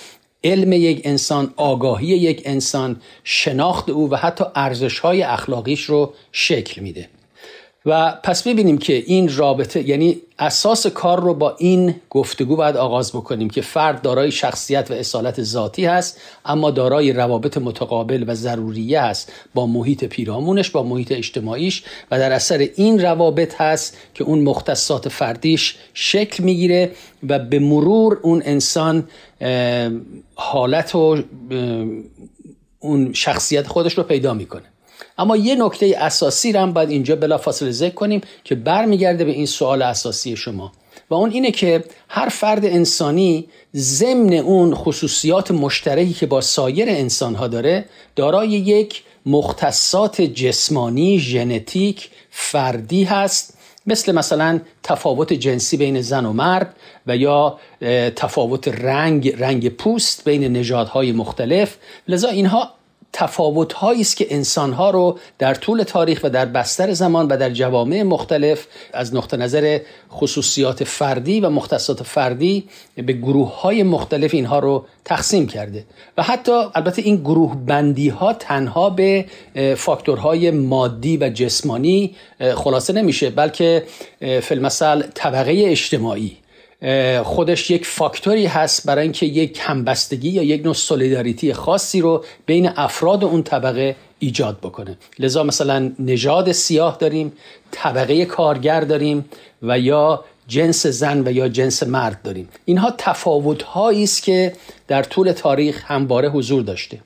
علم 0.44 0.72
یک 0.72 1.00
انسان 1.04 1.54
آگاهی 1.56 2.06
یک 2.06 2.42
انسان 2.44 3.00
شناخت 3.24 3.90
او 3.90 4.10
و 4.10 4.16
حتی 4.16 4.44
ارزش 4.54 4.98
های 4.98 5.22
اخلاقیش 5.22 5.84
رو 5.84 6.14
شکل 6.32 6.82
میده. 6.82 7.08
و 7.88 8.12
پس 8.22 8.42
ببینیم 8.42 8.78
که 8.78 8.92
این 9.06 9.36
رابطه 9.36 9.88
یعنی 9.88 10.20
اساس 10.38 10.86
کار 10.86 11.20
رو 11.20 11.34
با 11.34 11.56
این 11.58 11.94
گفتگو 12.10 12.56
باید 12.56 12.76
آغاز 12.76 13.12
بکنیم 13.12 13.50
که 13.50 13.60
فرد 13.60 14.02
دارای 14.02 14.30
شخصیت 14.30 14.90
و 14.90 14.94
اصالت 14.94 15.42
ذاتی 15.42 15.84
هست 15.84 16.20
اما 16.44 16.70
دارای 16.70 17.12
روابط 17.12 17.58
متقابل 17.58 18.24
و 18.26 18.34
ضروریه 18.34 19.02
هست. 19.02 19.32
با 19.54 19.66
محیط 19.66 20.04
پیرامونش 20.04 20.70
با 20.70 20.82
محیط 20.82 21.12
اجتماعیش 21.12 21.82
و 22.10 22.18
در 22.18 22.32
اثر 22.32 22.68
این 22.76 23.02
روابط 23.02 23.54
هست 23.60 23.96
که 24.14 24.24
اون 24.24 24.38
مختصات 24.38 25.08
فردیش 25.08 25.76
شکل 25.94 26.44
می‌گیره 26.44 26.90
و 27.28 27.38
به 27.38 27.58
مرور 27.58 28.18
اون 28.22 28.42
انسان 28.44 29.08
حالت 30.34 30.94
و 30.94 31.22
اون 32.80 33.12
شخصیت 33.12 33.66
خودش 33.66 33.98
رو 33.98 34.04
پیدا 34.04 34.34
می‌کنه. 34.34 34.64
اما 35.18 35.36
یه 35.36 35.54
نکته 35.54 35.94
اساسی 35.98 36.52
رو 36.52 36.60
هم 36.60 36.72
باید 36.72 36.90
اینجا 36.90 37.16
بلافاصله 37.16 37.70
ذکر 37.70 37.94
کنیم 37.94 38.20
که 38.44 38.54
برمیگرده 38.54 39.24
به 39.24 39.30
این 39.30 39.46
سوال 39.46 39.82
اساسی 39.82 40.36
شما. 40.36 40.72
و 41.10 41.14
اون 41.14 41.30
اینه 41.30 41.50
که 41.50 41.84
هر 42.08 42.28
فرد 42.28 42.64
انسانی 42.64 43.48
ضمن 43.76 44.32
اون 44.32 44.74
خصوصیات 44.74 45.50
مشترکی 45.50 46.12
که 46.12 46.26
با 46.26 46.40
سایر 46.40 46.88
انسان 46.88 47.34
ها 47.34 47.48
داره 47.48 47.84
دارای 48.16 48.48
یک 48.48 49.02
مختصات 49.26 50.22
جسمانی 50.22 51.18
ژنتیک 51.18 52.10
فردی 52.30 53.04
هست 53.04 53.58
مثل 53.86 54.12
مثلا 54.12 54.60
تفاوت 54.82 55.32
جنسی 55.32 55.76
بین 55.76 56.00
زن 56.00 56.26
و 56.26 56.32
مرد 56.32 56.76
و 57.06 57.16
یا 57.16 57.58
تفاوت 58.16 58.68
رنگ 58.68 59.34
رنگ 59.38 59.68
پوست 59.68 60.24
بین 60.24 60.56
نژادهای 60.56 61.12
مختلف. 61.12 61.76
لذا 62.08 62.28
اینها 62.28 62.77
تفاوت 63.12 63.84
است 63.84 64.16
که 64.16 64.26
انسان 64.30 64.72
ها 64.72 64.90
رو 64.90 65.18
در 65.38 65.54
طول 65.54 65.82
تاریخ 65.82 66.20
و 66.24 66.30
در 66.30 66.46
بستر 66.46 66.92
زمان 66.92 67.26
و 67.26 67.36
در 67.36 67.50
جوامع 67.50 68.02
مختلف 68.02 68.66
از 68.92 69.14
نقطه 69.14 69.36
نظر 69.36 69.80
خصوصیات 70.12 70.84
فردی 70.84 71.40
و 71.40 71.50
مختصات 71.50 72.02
فردی 72.02 72.68
به 72.96 73.12
گروه 73.12 73.60
های 73.60 73.82
مختلف 73.82 74.34
اینها 74.34 74.58
رو 74.58 74.84
تقسیم 75.04 75.46
کرده. 75.46 75.84
و 76.18 76.22
حتی 76.22 76.52
البته 76.74 77.02
این 77.02 77.16
گروه 77.16 77.56
بندی 77.66 78.08
ها 78.08 78.32
تنها 78.32 78.90
به 78.90 79.24
فاکتورهای 79.76 80.50
مادی 80.50 81.16
و 81.16 81.28
جسمانی 81.28 82.16
خلاصه 82.54 82.92
نمیشه 82.92 83.30
بلکه 83.30 83.84
فیلمسل 84.42 85.02
طبقه 85.14 85.64
اجتماعی 85.66 86.36
خودش 87.24 87.70
یک 87.70 87.86
فاکتوری 87.86 88.46
هست 88.46 88.86
برای 88.86 89.02
اینکه 89.02 89.26
یک 89.26 89.58
همبستگی 89.62 90.28
یا 90.28 90.42
یک 90.42 90.64
نوع 90.64 90.74
سولیداریتی 90.74 91.52
خاصی 91.52 92.00
رو 92.00 92.24
بین 92.46 92.68
افراد 92.76 93.24
اون 93.24 93.42
طبقه 93.42 93.96
ایجاد 94.18 94.58
بکنه. 94.58 94.98
لذا 95.18 95.42
مثلا 95.42 95.92
نژاد 95.98 96.52
سیاه 96.52 96.96
داریم 97.00 97.32
طبقه 97.70 98.24
کارگر 98.24 98.80
داریم 98.80 99.24
و 99.62 99.78
یا 99.78 100.24
جنس 100.48 100.86
زن 100.86 101.28
و 101.28 101.32
یا 101.32 101.48
جنس 101.48 101.82
مرد 101.82 102.22
داریم. 102.22 102.48
اینها 102.64 102.94
تفاوت 102.98 103.76
است 103.76 104.22
که 104.22 104.52
در 104.88 105.02
طول 105.02 105.32
تاریخ 105.32 105.84
همواره 105.86 106.28
حضور 106.28 106.62
داشته. 106.62 106.98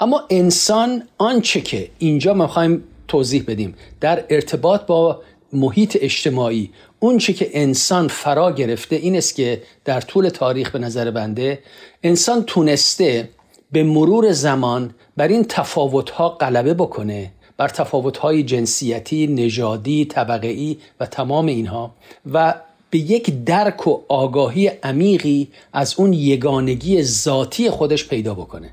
اما 0.00 0.22
انسان 0.30 1.02
آنچه 1.18 1.60
که 1.60 1.90
اینجا 1.98 2.34
ما 2.34 2.68
توضیح 3.08 3.44
بدیم 3.46 3.74
در 4.00 4.24
ارتباط 4.30 4.86
با 4.86 5.22
محیط 5.52 5.98
اجتماعی 6.00 6.70
اونچه 7.02 7.32
که 7.32 7.50
انسان 7.52 8.08
فرا 8.08 8.52
گرفته 8.52 8.96
این 8.96 9.16
است 9.16 9.34
که 9.34 9.62
در 9.84 10.00
طول 10.00 10.28
تاریخ 10.28 10.70
به 10.70 10.78
نظر 10.78 11.10
بنده 11.10 11.58
انسان 12.02 12.44
تونسته 12.44 13.28
به 13.72 13.82
مرور 13.82 14.32
زمان 14.32 14.94
بر 15.16 15.28
این 15.28 15.44
تفاوتها 15.48 16.28
غلبه 16.28 16.74
بکنه 16.74 17.30
بر 17.56 17.68
تفاوتهای 17.68 18.42
جنسیتی، 18.42 19.26
نژادی، 19.26 20.04
طبقه‌ای 20.04 20.76
و 21.00 21.06
تمام 21.06 21.46
اینها 21.46 21.94
و 22.32 22.54
به 22.90 22.98
یک 22.98 23.44
درک 23.44 23.86
و 23.86 24.00
آگاهی 24.08 24.66
عمیقی 24.66 25.48
از 25.72 25.94
اون 25.98 26.12
یگانگی 26.12 27.02
ذاتی 27.02 27.70
خودش 27.70 28.08
پیدا 28.08 28.34
بکنه. 28.34 28.72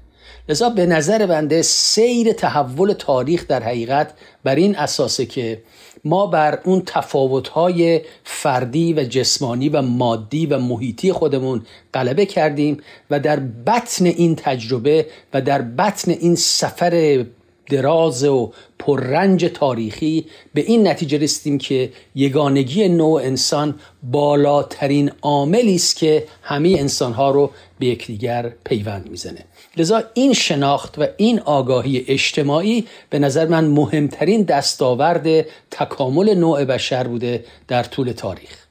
لذا 0.50 0.70
به 0.70 0.86
نظر 0.86 1.26
بنده 1.26 1.62
سیر 1.62 2.34
تحول 2.34 2.94
تاریخ 2.94 3.48
در 3.48 3.64
حقیقت 3.64 4.14
بر 4.44 4.56
این 4.56 4.76
اساسه 4.76 5.26
که 5.26 5.62
ما 6.06 6.28
بر 6.28 6.60
اون 6.64 6.82
تفاوت‌های 6.86 8.02
فردی 8.24 8.94
و 8.94 9.04
جسمانی 9.04 9.70
و 9.70 9.82
مادی 9.82 10.46
و 10.46 10.60
محیطی 10.60 11.12
خودمون 11.14 11.62
غلبه 11.94 12.26
کردیم 12.26 12.78
و 13.10 13.20
در 13.20 13.40
بطن 13.40 14.06
این 14.06 14.36
تجربه 14.36 15.06
و 15.34 15.42
در 15.42 15.62
بطن 15.62 16.12
این 16.12 16.36
سفر 16.36 17.26
دراز 17.70 18.24
و 18.24 18.52
پررنج 18.80 19.46
تاریخی 19.46 20.26
به 20.54 20.62
این 20.62 20.88
نتیجه 20.88 21.18
رسیدیم 21.18 21.58
که 21.58 21.90
یگانگی 22.16 22.90
نوع 22.90 23.22
انسان 23.22 23.80
بالاترین 24.04 25.12
عاملی 25.22 25.76
است 25.76 25.96
که 25.96 26.28
همه 26.44 26.76
انسانها 26.80 27.32
رو 27.32 27.52
به 27.80 27.86
یکدیگر 27.86 28.54
پیوند 28.64 29.10
می‌زنه. 29.10 29.46
لذا 29.78 30.04
این 30.14 30.34
شناخت 30.34 31.00
و 31.00 31.08
این 31.18 31.40
آگاهی 31.40 32.06
اجتماعی 32.08 32.88
به 33.10 33.20
نظر 33.20 33.46
من 33.46 33.66
مهمترین 33.66 34.44
دستاورد 34.44 35.46
تکامل 35.72 36.34
نوع 36.34 36.66
بشر 36.66 37.08
بوده 37.08 37.46
در 37.68 37.84
طول 37.84 38.12
تاریخ. 38.12 38.66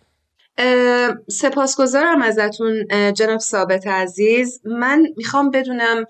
سپاسگزارم 1.31 2.23
ازتون 2.23 2.85
جناب 3.13 3.39
ثابت 3.39 3.87
عزیز. 3.87 4.61
من 4.65 5.07
می‌خوام 5.17 5.51
بدونم 5.51 6.05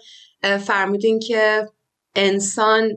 فرمودین 0.59 1.19
که 1.19 1.69
انسان 2.19 2.91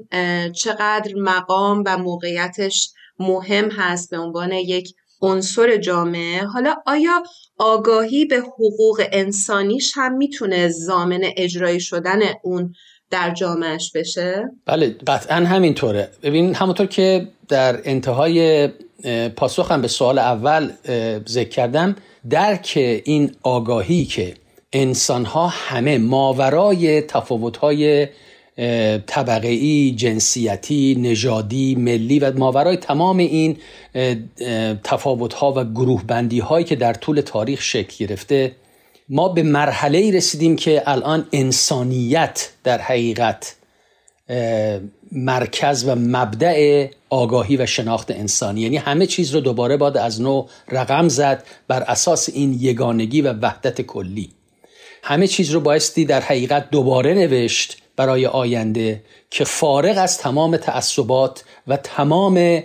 چقدر 0.52 1.14
مقام 1.16 1.84
و 1.86 1.98
موقعیتش 1.98 2.90
مهم 3.20 3.70
هست 3.72 4.12
به 4.12 4.18
عنوان 4.18 4.52
یک 4.52 4.94
عنصر 5.22 5.78
جامعه 5.78 6.44
حالا 6.44 6.76
آیا 6.86 7.24
آگاهی 7.58 8.26
به 8.26 8.38
حقوق 8.38 9.02
انسانیش 9.12 9.92
هم 9.96 10.14
می‌تونه 10.14 10.70
زامن 10.70 11.22
اجرایی 11.38 11.80
شدن 11.80 12.20
اون 12.44 12.74
در 13.10 13.34
جامعهش 13.34 13.92
بشه؟ 13.96 14.44
بله 14.66 14.96
قطعا 15.08 15.38
همینطوره 15.38 16.10
ببین 16.24 16.56
همونطور 16.56 16.86
که 16.86 17.28
در 17.48 17.82
انتهای 17.84 18.70
پاسخم 19.36 19.82
به 19.82 19.88
سوال 19.88 20.20
اول 20.20 20.72
ذکر 21.28 21.50
کردم 21.50 21.96
درک 22.30 22.74
این 23.06 23.36
آگاهی 23.44 24.06
که 24.06 24.34
انسان 24.74 25.26
ها 25.26 25.48
همه 25.48 25.98
ماورای 25.98 27.02
تفاوت 27.02 27.58
های 27.58 28.08
طبقه 29.08 29.48
ای 29.48 29.92
جنسیتی 29.92 30.96
نژادی 31.00 31.76
ملی 31.76 32.20
و 32.20 32.38
ماورای 32.38 32.78
تمام 32.78 33.18
این 33.18 33.58
تفاوت 34.84 35.34
ها 35.34 35.54
و 35.54 35.64
گروه 35.64 36.04
بندی 36.04 36.40
هایی 36.40 36.66
که 36.66 36.76
در 36.76 36.94
طول 36.94 37.22
تاریخ 37.22 37.62
شکل 37.62 38.06
گرفته 38.06 38.52
ما 39.10 39.30
به 39.30 39.44
مرحله 39.44 39.98
ای 39.98 40.12
رسیدیم 40.12 40.56
که 40.56 40.84
الان 40.86 41.28
انسانیت 41.32 42.50
در 42.64 42.82
حقیقت 42.82 43.56
مرکز 45.12 45.88
و 45.88 45.96
مبدع 45.96 46.88
آگاهی 47.10 47.58
و 47.58 47.66
شناخت 47.66 48.12
انسانی. 48.12 48.62
یعنی 48.62 48.78
همه 48.78 49.06
چیز 49.06 49.36
رو 49.36 49.42
دوباره 49.42 49.78
باید 49.78 49.98
از 49.98 50.22
نو 50.22 50.46
رقم 50.68 51.08
زد 51.08 51.44
بر 51.68 51.84
اساس 51.84 52.30
این 52.34 52.58
یگانگی 52.60 53.22
و 53.22 53.34
وحدت 53.34 53.82
کلی. 53.82 54.30
همه 55.04 55.28
چیز 55.28 55.52
رو 55.52 55.60
بایستی 55.60 56.06
در 56.06 56.22
حقیقت 56.22 56.70
دوباره 56.70 57.14
نوشت 57.14 57.81
برای 57.96 58.26
آینده 58.26 59.04
که 59.30 59.44
فارغ 59.44 59.98
از 59.98 60.18
تمام 60.18 60.58
تعصبات 60.58 61.44
و 61.68 61.78
تمام 61.78 62.64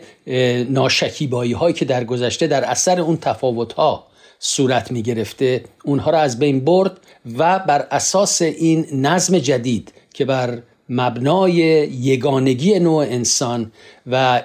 ناشکیبایی 0.69 1.53
هایی 1.53 1.75
که 1.75 1.85
در 1.85 2.05
گذشته 2.05 2.47
در 2.47 2.65
اثر 2.65 3.01
اون 3.01 3.17
تفاوت 3.17 3.73
ها 3.73 4.07
صورت 4.39 4.91
می 4.91 5.03
گرفته 5.03 5.65
اونها 5.85 6.11
را 6.11 6.19
از 6.19 6.39
بین 6.39 6.65
برد 6.65 7.01
و 7.39 7.59
بر 7.59 7.87
اساس 7.91 8.43
این 8.43 8.87
نظم 8.93 9.39
جدید 9.39 9.93
که 10.15 10.25
بر 10.25 10.63
مبنای 10.89 11.53
یگانگی 11.53 12.79
نوع 12.79 13.03
انسان 13.03 13.73
و 14.07 14.43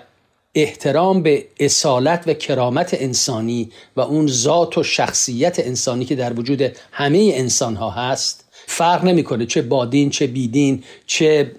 احترام 0.56 1.24
به 1.24 1.48
اصالت 1.60 2.24
و 2.28 2.34
کرامت 2.34 2.94
انسانی 2.94 3.72
و 3.96 4.02
اون 4.02 4.28
ذات 4.28 4.78
و 4.78 4.84
شخصیت 4.84 5.60
انسانی 5.60 6.06
که 6.06 6.16
در 6.16 6.40
وجود 6.40 6.62
همه 6.92 7.32
انسان 7.34 7.76
ها 7.76 7.90
هست 7.90 8.41
فرق 8.72 9.04
نمی‌کنه 9.06 9.46
چه 9.46 9.62
بادین 9.62 10.10
چه 10.10 10.28
بیدین 10.28 10.84
چه 11.06 11.52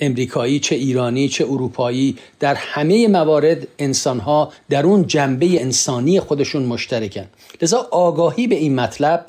امریکایی 0.00 0.60
چه 0.60 0.74
ایرانی 0.74 1.28
چه 1.28 1.44
اروپایی. 1.44 2.16
در 2.40 2.54
همه 2.54 3.08
موارد 3.08 3.66
انسان 3.78 4.20
ها 4.20 4.52
در 4.70 4.86
اون 4.86 5.06
جنبه 5.06 5.62
انسانی 5.62 6.20
خودشون 6.20 6.62
مشترکن. 6.62 7.26
لذا 7.62 7.88
آگاهی 7.90 8.46
به 8.46 8.54
این 8.54 8.74
مطلب 8.74 9.26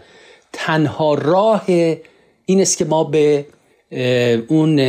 تنها 0.54 1.14
راه 1.14 1.64
این 2.46 2.62
است 2.62 2.78
که 2.78 2.86
ما 2.86 3.04
به 3.04 3.46
اون 4.48 4.80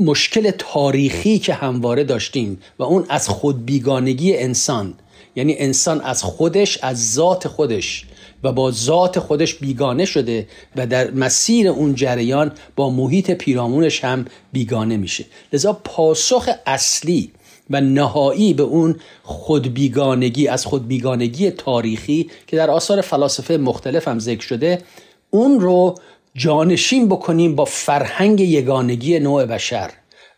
مشکل 0.00 0.50
تاریخی 0.50 1.38
که 1.38 1.54
همواره 1.54 2.04
داشتیم 2.04 2.60
و 2.78 2.82
اون 2.82 3.04
از 3.08 3.28
خودبیگانگی 3.28 4.36
انسان 4.36 4.94
یعنی 5.36 5.54
انسان 5.58 6.00
از 6.00 6.22
خودش 6.22 6.78
از 6.82 7.12
ذات 7.12 7.48
خودش 7.48 8.04
و 8.42 8.52
با 8.52 8.70
ذات 8.70 9.18
خودش 9.18 9.54
بیگانه 9.54 10.04
شده 10.04 10.48
و 10.76 10.86
در 10.86 11.10
مسیر 11.10 11.68
اون 11.68 11.94
جریان 11.94 12.52
با 12.76 12.90
محیط 12.90 13.30
پیرامونش 13.30 14.04
هم 14.04 14.24
بیگانه 14.52 14.96
میشه. 14.96 15.24
لذا 15.52 15.72
پاسخ 15.72 16.48
اصلی 16.66 17.32
و 17.70 17.80
نهایی 17.80 18.54
به 18.54 18.62
اون 18.62 18.96
خودبیگانگی 19.22 20.48
از 20.48 20.66
خودبیگانگی 20.66 21.50
تاریخی 21.50 22.30
که 22.46 22.56
در 22.56 22.70
آثار 22.70 23.00
فلاسفه 23.00 23.56
مختلف 23.56 24.08
هم 24.08 24.18
ذکر 24.18 24.46
شده 24.46 24.82
اون 25.30 25.60
رو 25.60 25.94
جانشین 26.34 27.08
بکنیم 27.08 27.54
با 27.54 27.64
فرهنگ 27.64 28.40
یگانگی 28.40 29.18
نوع 29.18 29.46
بشر. 29.46 29.90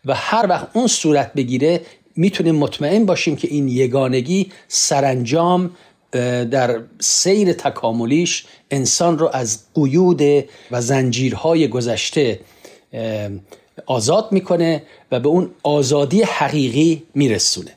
و 0.05 0.13
هر 0.15 0.45
وقت 0.49 0.67
اون 0.73 0.87
صورت 0.87 1.33
بگیره 1.33 1.81
می‌تونیم 2.15 2.55
مطمئن 2.55 3.05
باشیم 3.05 3.35
که 3.35 3.47
این 3.47 3.67
یگانگی 3.67 4.51
سرانجام 4.67 5.71
در 6.51 6.81
سیر 6.99 7.53
تکاملیش 7.53 8.45
انسان 8.71 9.19
رو 9.19 9.29
از 9.33 9.59
قیود 9.75 10.21
و 10.71 10.81
زنجیرهای 10.81 11.67
گذشته 11.67 12.39
آزاد 13.85 14.31
می‌کنه 14.31 14.83
و 15.11 15.19
به 15.19 15.27
اون 15.27 15.49
آزادی 15.63 16.21
حقیقی 16.21 17.03
میرسونه. 17.15 17.71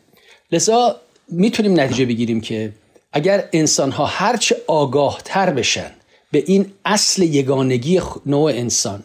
لذا 0.53 0.97
می‌تونیم 1.29 1.81
نتیجه 1.81 2.05
بگیریم 2.05 2.41
که 2.41 2.73
اگر 3.13 3.49
انسان 3.53 3.93
ها 3.93 4.07
هرچه 4.07 4.57
آگاه 4.67 5.21
تر 5.25 5.51
بشن 5.51 5.91
به 6.33 6.45
این 6.47 6.73
اصل 6.85 7.23
یگانگی 7.23 8.01
نوع 8.27 8.51
انسان 8.51 9.05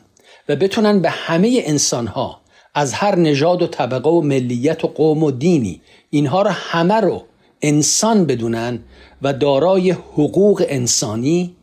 و 0.50 0.56
بتونن 0.56 1.00
به 1.00 1.10
همه 1.10 1.62
انسان 1.66 2.08
ها 2.08 2.42
از 2.76 2.94
هر 2.94 3.16
نژاد 3.16 3.62
و 3.62 3.68
طبقه 3.68 4.10
و 4.10 4.22
ملیت 4.22 4.86
و 4.86 4.88
قوم 4.88 5.24
و 5.24 5.32
دینی 5.32 5.82
اینها 6.10 6.42
رو 6.42 6.50
همه 6.50 6.94
رو 6.94 7.24
انسان 7.62 8.26
بدونن 8.26 8.80
و 9.22 9.34
دارای 9.34 9.92
حقوق 9.92 10.66
انسانی 10.70 11.56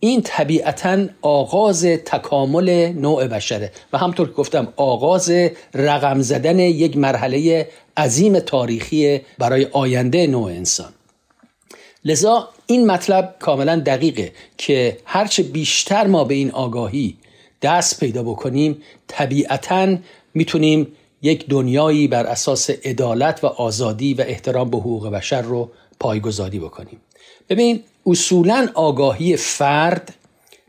این 0.00 0.22
طبیعتا 0.22 1.06
آغاز 1.22 1.84
تکامل 1.84 2.92
نوع 2.92 3.26
بشره. 3.26 3.72
و 3.92 3.98
همطور 3.98 4.26
که 4.26 4.32
گفتم 4.32 4.72
آغاز 4.76 5.32
رقم 5.74 6.20
زدن 6.20 6.58
یک 6.58 6.96
مرحله 6.96 7.68
عظیم 7.96 8.38
تاریخی 8.38 9.20
برای 9.38 9.66
آینده 9.72 10.26
نوع 10.26 10.50
انسان. 10.50 10.92
لذا 12.04 12.48
این 12.66 12.86
مطلب 12.86 13.36
کاملا 13.38 13.82
دقیقه 13.86 14.32
که 14.58 14.96
هرچه 15.04 15.42
بیشتر 15.42 16.06
ما 16.06 16.24
به 16.24 16.34
این 16.34 16.50
آگاهی 16.50 17.16
دست 17.62 18.00
پیدا 18.00 18.22
بکنیم 18.22 18.82
طبیعتا 19.08 19.96
می‌تونیم 20.34 20.86
یک 21.22 21.48
دنیایی 21.48 22.08
بر 22.08 22.26
اساس 22.26 22.70
عدالت 22.70 23.44
و 23.44 23.46
آزادی 23.46 24.14
و 24.14 24.24
احترام 24.26 24.70
به 24.70 24.78
حقوق 24.78 25.08
بشر 25.08 25.42
رو 25.42 25.70
پایگذاری 26.00 26.58
بکنیم. 26.58 27.00
ببین 27.48 27.80
اصولا 28.06 28.68
آگاهی 28.74 29.36
فرد 29.36 30.14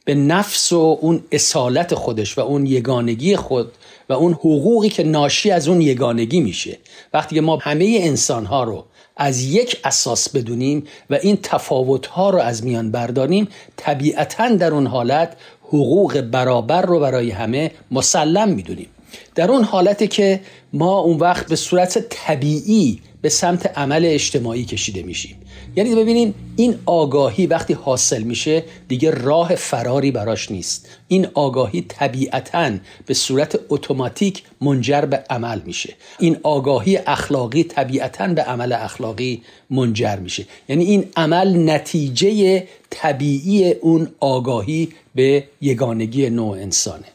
به 0.05 0.15
نفس 0.15 0.71
و 0.71 0.97
اون 1.01 1.23
اصالت 1.31 1.95
خودش 1.95 2.37
و 2.37 2.41
اون 2.41 2.65
یگانگی 2.65 3.35
خود 3.35 3.71
و 4.09 4.13
اون 4.13 4.33
حقوقی 4.33 4.89
که 4.89 5.03
ناشی 5.03 5.51
از 5.51 5.67
اون 5.67 5.81
یگانگی 5.81 6.39
میشه. 6.39 6.77
وقتی 7.13 7.35
که 7.35 7.41
ما 7.41 7.57
همه 7.57 7.97
انسان 8.01 8.45
ها 8.45 8.63
رو 8.63 8.85
از 9.17 9.41
یک 9.41 9.79
اساس 9.83 10.29
بدونیم 10.29 10.87
و 11.09 11.15
این 11.15 11.37
تفاوت 11.43 12.07
ها 12.07 12.29
رو 12.29 12.39
از 12.39 12.65
میان 12.65 12.91
برداریم 12.91 13.47
طبیعتا 13.77 14.49
در 14.49 14.73
اون 14.73 14.87
حالت 14.87 15.37
حقوق 15.67 16.21
برابر 16.21 16.81
رو 16.81 16.99
برای 16.99 17.31
همه 17.31 17.71
مسلم 17.91 18.49
می‌دونیم. 18.49 18.87
در 19.35 19.51
اون 19.51 19.63
حالتی 19.63 20.07
که 20.07 20.41
ما 20.73 20.99
اون 20.99 21.17
وقت 21.17 21.47
به 21.47 21.55
صورت 21.55 21.97
طبیعی 22.09 23.01
به 23.21 23.29
سمت 23.29 23.77
عمل 23.77 24.01
اجتماعی 24.05 24.65
کشیده 24.65 25.03
میشیم. 25.03 25.37
یعنی 25.75 25.95
ببینین 25.95 26.33
این 26.55 26.75
آگاهی 26.85 27.47
وقتی 27.47 27.73
حاصل 27.73 28.23
میشه 28.23 28.63
دیگه 28.87 29.11
راه 29.11 29.55
فراری 29.55 30.11
براش 30.11 30.51
نیست. 30.51 30.89
این 31.07 31.27
آگاهی 31.33 31.85
طبیعتا 31.87 32.71
به 33.05 33.13
صورت 33.13 33.59
اتوماتیک 33.69 34.43
منجر 34.61 35.01
به 35.01 35.23
عمل 35.29 35.61
میشه. 35.65 35.93
این 36.19 36.37
آگاهی 36.43 36.97
اخلاقی 36.97 37.63
طبیعتا 37.63 38.27
به 38.27 38.41
عمل 38.41 38.73
اخلاقی 38.73 39.41
منجر 39.69 40.15
میشه. 40.15 40.45
یعنی 40.69 40.83
این 40.83 41.05
عمل 41.15 41.69
نتیجه 41.69 42.63
طبیعی 42.89 43.71
اون 43.71 44.07
آگاهی 44.19 44.89
به 45.15 45.43
یگانگی 45.61 46.29
نوع 46.29 46.57
انسانه. 46.57 47.05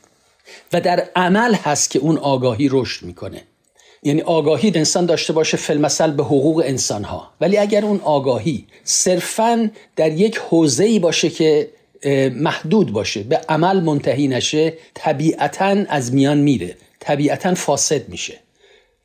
و 0.73 0.81
در 0.81 1.09
عمل 1.17 1.55
هست 1.55 1.91
که 1.91 1.99
اون 1.99 2.19
آگاهی 2.19 2.69
رشد 2.73 3.07
می‌کنه. 3.07 3.43
یعنی 4.03 4.23
آگاهی 4.23 4.73
انسان 4.75 5.07
داشته 5.07 5.33
باشه 5.33 5.57
فلمثل 5.57 6.11
به 6.11 6.25
حقوق 6.25 6.63
انسان 6.67 7.05
ها 7.05 7.31
ولی 7.41 7.59
اگر 7.59 7.85
اون 7.85 8.01
آگاهی 8.05 8.67
صرفا 8.85 9.71
در 9.97 10.13
یک 10.13 10.37
حوزه 10.37 10.99
باشه 10.99 11.31
که 11.31 11.71
محدود 12.35 12.93
باشه 12.93 13.23
به 13.23 13.41
عمل 13.49 13.81
منتهی 13.81 14.29
نشه 14.29 14.75
طبیعتا 14.95 15.85
از 15.89 16.15
میان 16.15 16.39
میره. 16.39 16.77
طبیعتا 17.01 17.55
فاسد 17.55 18.09
میشه. 18.09 18.46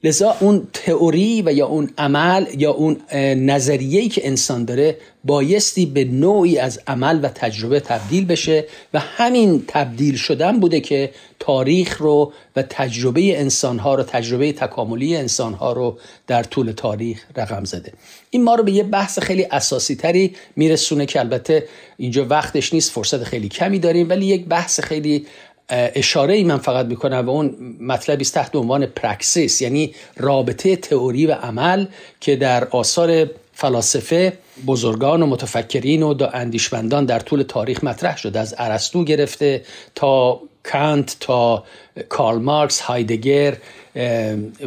لذا 0.03 0.35
اون 0.39 0.67
تئوری 0.73 1.41
و 1.41 1.53
یا 1.53 1.67
اون 1.67 1.89
عمل 1.97 2.45
یا 2.57 2.71
اون 2.71 2.97
نظریه‌ای 3.35 4.09
که 4.09 4.27
انسان 4.27 4.65
داره 4.65 4.97
بایستی 5.23 5.85
به 5.85 6.03
نوعی 6.03 6.57
از 6.57 6.79
عمل 6.87 7.19
و 7.23 7.27
تجربه 7.27 7.79
تبدیل 7.79 8.25
بشه 8.25 8.65
و 8.93 8.99
همین 8.99 9.63
تبدیل 9.67 10.15
شدن 10.15 10.59
بوده 10.59 10.79
که 10.79 11.11
تاریخ 11.39 12.01
رو 12.01 12.33
و 12.55 12.63
تجربه 12.69 13.39
انسانها 13.39 13.95
رو 13.95 14.03
تجربه 14.03 14.53
تکاملی 14.53 15.15
انسانها 15.15 15.73
رو 15.73 15.97
در 16.27 16.43
طول 16.43 16.71
تاریخ 16.71 17.25
رقم 17.35 17.63
زده. 17.63 17.93
این 18.29 18.43
ما 18.43 18.55
رو 18.55 18.63
به 18.63 18.71
یه 18.71 18.83
بحث 18.83 19.19
خیلی 19.19 19.47
اساسی 19.51 19.95
تری 19.95 20.35
میرسونه 20.55 21.05
که 21.05 21.19
البته 21.19 21.67
اینجا 21.97 22.25
وقتش 22.25 22.73
نیست 22.73 22.91
فرصت 22.91 23.23
خیلی 23.23 23.49
کمی 23.49 23.79
داریم 23.79 24.09
ولی 24.09 24.25
یک 24.25 24.45
بحث 24.45 24.79
خیلی 24.79 25.25
اشاره 25.71 26.33
ای 26.33 26.43
من 26.43 26.57
فقط 26.57 26.85
می‌کنم 26.85 27.23
و 27.25 27.29
اون 27.29 27.75
مطلبی 27.79 28.21
است 28.21 28.33
تحت 28.33 28.55
عنوان 28.55 28.85
praxis 28.85 29.61
یعنی 29.61 29.95
رابطه 30.17 30.75
تئوری 30.75 31.25
و 31.25 31.31
عمل 31.31 31.85
که 32.19 32.35
در 32.35 32.67
آثار 32.67 33.29
فلاسفه 33.53 34.33
بزرگان 34.67 35.23
و 35.23 35.25
متفکرین 35.25 36.03
و 36.03 36.27
اندیشمندان 36.33 37.05
در 37.05 37.19
طول 37.19 37.41
تاریخ 37.41 37.83
مطرح 37.83 38.17
شده 38.17 38.39
از 38.39 38.55
ارسطو 38.57 39.03
گرفته 39.03 39.61
تا 39.95 40.41
کانت 40.63 41.17
تا 41.19 41.63
کارل 42.09 42.37
مارکس 42.37 42.79
هایدگر 42.79 43.57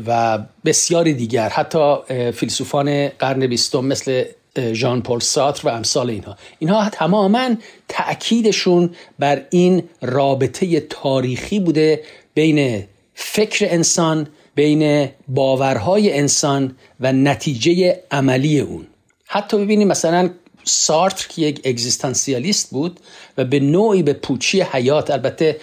و 0.06 0.38
بسیاری 0.64 1.14
دیگر. 1.14 1.48
حتی 1.48 1.96
فیلسوفان 2.32 3.08
قرن 3.08 3.46
بیستم 3.46 3.84
مثل 3.84 4.24
ژان 4.72 5.02
پل 5.02 5.18
سارتر 5.18 5.68
و 5.68 5.70
امثال 5.70 6.10
اینها. 6.10 6.36
اینها 6.58 6.90
تماما 6.90 7.50
تأکیدشون 7.88 8.90
بر 9.18 9.42
این 9.50 9.82
رابطه 10.02 10.80
تاریخی 10.80 11.60
بوده 11.60 12.02
بین 12.34 12.84
فکر 13.14 13.66
انسان 13.70 14.26
بین 14.54 15.08
باورهای 15.28 16.18
انسان 16.18 16.76
و 17.00 17.12
نتیجه 17.12 18.00
عملی 18.10 18.60
اون. 18.60 18.86
حتی 19.26 19.58
ببینیم 19.58 19.88
مثلا 19.88 20.30
سارتر 20.64 21.28
که 21.28 21.42
یک 21.42 21.60
اگزیستانسیالیست 21.64 22.70
بود 22.70 23.00
و 23.38 23.44
به 23.44 23.60
نوعی 23.60 24.02
به 24.02 24.12
پوچی 24.12 24.60
حیات 24.60 25.10
البته 25.10 25.56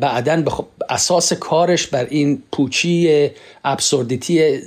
بعدا 0.00 0.36
به 0.36 0.52
اساس 0.90 1.32
کارش 1.32 1.86
بر 1.86 2.06
این 2.10 2.42
پوچی 2.52 3.30
ابسوردیتی 3.64 4.60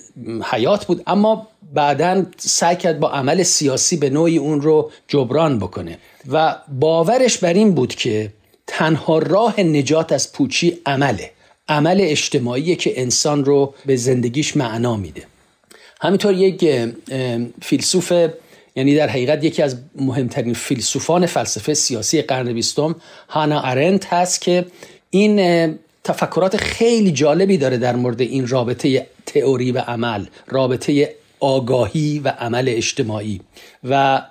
حیات 0.43 0.85
بود. 0.85 1.03
اما 1.07 1.47
بعدا 1.73 2.25
سعی 2.37 2.75
کرد 2.75 2.99
با 2.99 3.09
عمل 3.11 3.43
سیاسی 3.43 3.97
به 3.97 4.09
نوعی 4.09 4.37
اون 4.37 4.61
رو 4.61 4.91
جبران 5.07 5.59
بکنه. 5.59 5.97
و 6.31 6.55
باورش 6.79 7.37
بر 7.37 7.53
این 7.53 7.73
بود 7.73 7.95
که 7.95 8.33
تنها 8.67 9.17
راه 9.17 9.59
نجات 9.59 10.11
از 10.11 10.33
پوچی 10.33 10.79
عمله. 10.85 11.31
عمل 11.69 11.97
اجتماعی 11.99 12.75
که 12.75 13.01
انسان 13.01 13.45
رو 13.45 13.73
به 13.85 13.95
زندگیش 13.95 14.57
معنا 14.57 14.97
میده. 14.97 15.23
همینطور 16.01 16.33
یک 16.33 16.89
فیلسوف 17.61 18.13
یعنی 18.75 18.95
در 18.95 19.07
حقیقت 19.07 19.43
یکی 19.43 19.61
از 19.61 19.77
مهمترین 19.95 20.53
فیلسوفان 20.53 21.25
فلسفه 21.25 21.73
سیاسی 21.73 22.21
قرن 22.21 22.53
بیستم 22.53 22.95
هانا 23.29 23.61
ارنت 23.61 24.13
هست 24.13 24.41
که 24.41 24.65
این 25.09 25.79
تفکرات 26.03 26.57
خیلی 26.57 27.11
جالبی 27.11 27.57
داره 27.57 27.77
در 27.77 27.95
مورد 27.95 28.21
این 28.21 28.47
رابطه 28.47 29.07
تئوری 29.25 29.71
و 29.71 29.79
عمل 29.79 30.25
رابطه 30.47 31.15
آگاهی 31.43 32.19
و 32.19 32.27
عمل 32.27 32.65
اجتماعی. 32.69 33.41
و 33.83 34.21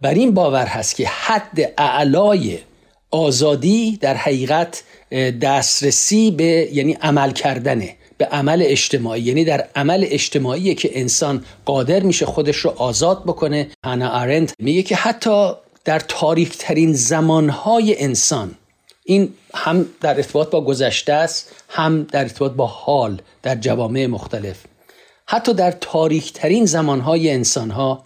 بر 0.00 0.14
این 0.14 0.34
باور 0.34 0.66
هست 0.66 0.96
که 0.96 1.08
حد 1.08 1.72
اعلای 1.78 2.58
آزادی 3.10 3.96
در 3.96 4.14
حقیقت 4.14 4.82
دسترسی 5.42 6.30
به 6.30 6.68
یعنی 6.72 6.92
عمل 6.92 7.32
کردنه 7.32 7.96
به 8.18 8.24
عمل 8.24 8.62
اجتماعی. 8.66 9.22
یعنی 9.22 9.44
در 9.44 9.68
عمل 9.76 10.06
اجتماعی 10.08 10.74
که 10.74 11.00
انسان 11.00 11.44
قادر 11.64 12.00
میشه 12.00 12.26
خودش 12.26 12.56
رو 12.56 12.70
آزاد 12.70 13.22
بکنه. 13.22 13.70
هانا 13.84 14.08
آرنت 14.08 14.54
میگه 14.58 14.82
که 14.82 14.96
حتی 14.96 15.52
در 15.84 16.00
تاریک 16.00 16.58
ترین 16.58 16.92
زمانهای 16.92 18.02
انسان 18.02 18.54
این 19.04 19.34
هم 19.54 19.86
در 20.00 20.16
ارتباط 20.16 20.50
با 20.50 20.60
گذشته 20.60 21.12
است 21.12 21.52
هم 21.68 22.02
در 22.02 22.20
ارتباط 22.20 22.52
با 22.52 22.66
حال 22.66 23.20
در 23.42 23.54
جوامع 23.54 24.06
مختلف. 24.06 24.71
حتی 25.32 25.54
در 25.54 25.70
تاریک 25.70 26.32
ترین 26.32 26.64
زمانهای 26.64 27.30
انسانها 27.30 28.04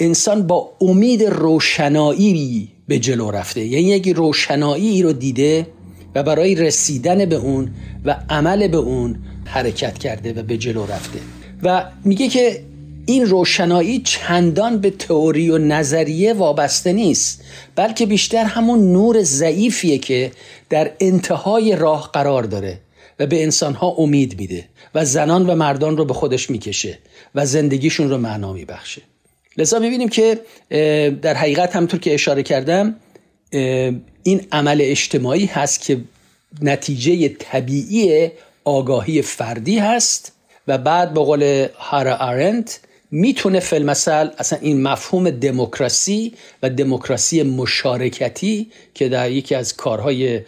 انسان 0.00 0.46
با 0.46 0.70
امید 0.80 1.22
روشنایی 1.22 2.68
به 2.88 2.98
جلو 2.98 3.30
رفته. 3.30 3.60
یعنی 3.64 3.84
یک 3.84 4.08
روشنایی 4.08 5.02
رو 5.02 5.12
دیده 5.12 5.66
و 6.14 6.22
برای 6.22 6.54
رسیدن 6.54 7.24
به 7.24 7.36
اون 7.36 7.70
و 8.04 8.16
عمل 8.30 8.68
به 8.68 8.76
اون 8.76 9.18
حرکت 9.44 9.98
کرده 9.98 10.32
و 10.32 10.42
به 10.42 10.56
جلو 10.56 10.86
رفته. 10.86 11.18
و 11.62 11.84
میگه 12.04 12.28
که 12.28 12.62
این 13.06 13.26
روشنایی 13.26 13.98
چندان 14.04 14.78
به 14.78 14.90
تئوری 14.90 15.50
و 15.50 15.58
نظریه 15.58 16.32
وابسته 16.32 16.92
نیست 16.92 17.44
بلکه 17.76 18.06
بیشتر 18.06 18.44
همون 18.44 18.92
نور 18.92 19.22
ضعیفیه 19.22 19.98
که 19.98 20.32
در 20.70 20.90
انتهای 21.00 21.76
راه 21.76 22.10
قرار 22.12 22.42
داره. 22.42 22.80
و 23.18 23.26
به 23.26 23.42
انسانها 23.42 23.88
امید 23.88 24.40
میده 24.40 24.68
و 24.94 25.04
زنان 25.04 25.46
و 25.46 25.54
مردان 25.54 25.96
رو 25.96 26.04
به 26.04 26.14
خودش 26.14 26.50
می‌کشه 26.50 26.98
و 27.34 27.46
زندگیشون 27.46 28.10
رو 28.10 28.18
معنا 28.18 28.52
میبخشه. 28.52 29.02
لذا 29.56 29.78
می‌بینیم 29.78 30.08
که 30.08 30.40
در 31.22 31.34
حقیقت 31.34 31.76
همطور 31.76 32.00
که 32.00 32.14
اشاره 32.14 32.42
کردم 32.42 32.94
این 34.22 34.46
عمل 34.52 34.78
اجتماعی 34.80 35.46
هست 35.46 35.80
که 35.80 36.00
نتیجه 36.62 37.28
طبیعی 37.28 38.30
آگاهی 38.64 39.22
فردی 39.22 39.78
هست 39.78 40.32
و 40.68 40.78
بعد 40.78 41.14
به 41.14 41.20
قول 41.20 41.66
هارا 41.78 42.14
آرنت 42.14 42.80
می‌تونه 43.10 43.60
فلمسل 43.60 44.28
اصلا 44.38 44.58
این 44.62 44.82
مفهوم 44.82 45.30
دموکراسی 45.30 46.32
و 46.62 46.70
دموکراسی 46.70 47.42
مشارکتی 47.42 48.70
که 48.94 49.08
در 49.08 49.30
یکی 49.30 49.54
از 49.54 49.76
کارهای 49.76 50.40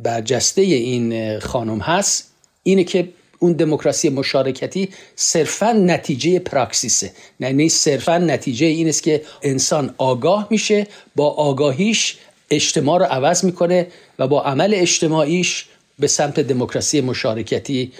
برجسته 0.00 0.62
این 0.62 1.38
خانم 1.38 1.78
هست 1.78 2.30
اینه 2.62 2.84
که 2.84 3.08
اون 3.38 3.52
دموکراسی 3.52 4.08
مشارکتی 4.08 4.88
صرفا 5.16 5.72
نتیجه 5.72 6.38
پراکسیسه. 6.38 7.12
یعنی 7.40 7.68
صرفا 7.68 8.18
نتیجه 8.18 8.66
این 8.66 8.88
است 8.88 9.02
که 9.02 9.22
انسان 9.42 9.94
آگاه 9.98 10.48
میشه 10.50 10.86
با 11.16 11.30
آگاهیش 11.30 12.16
اجتماع 12.50 12.98
رو 12.98 13.04
عوض 13.04 13.44
می‌کنه 13.44 13.86
و 14.18 14.28
با 14.28 14.42
عمل 14.42 14.74
اجتماعیش 14.74 15.66
به 15.98 16.06
سمت 16.06 16.40
دموکراسی 16.40 17.00
مشارکتی 17.00 17.92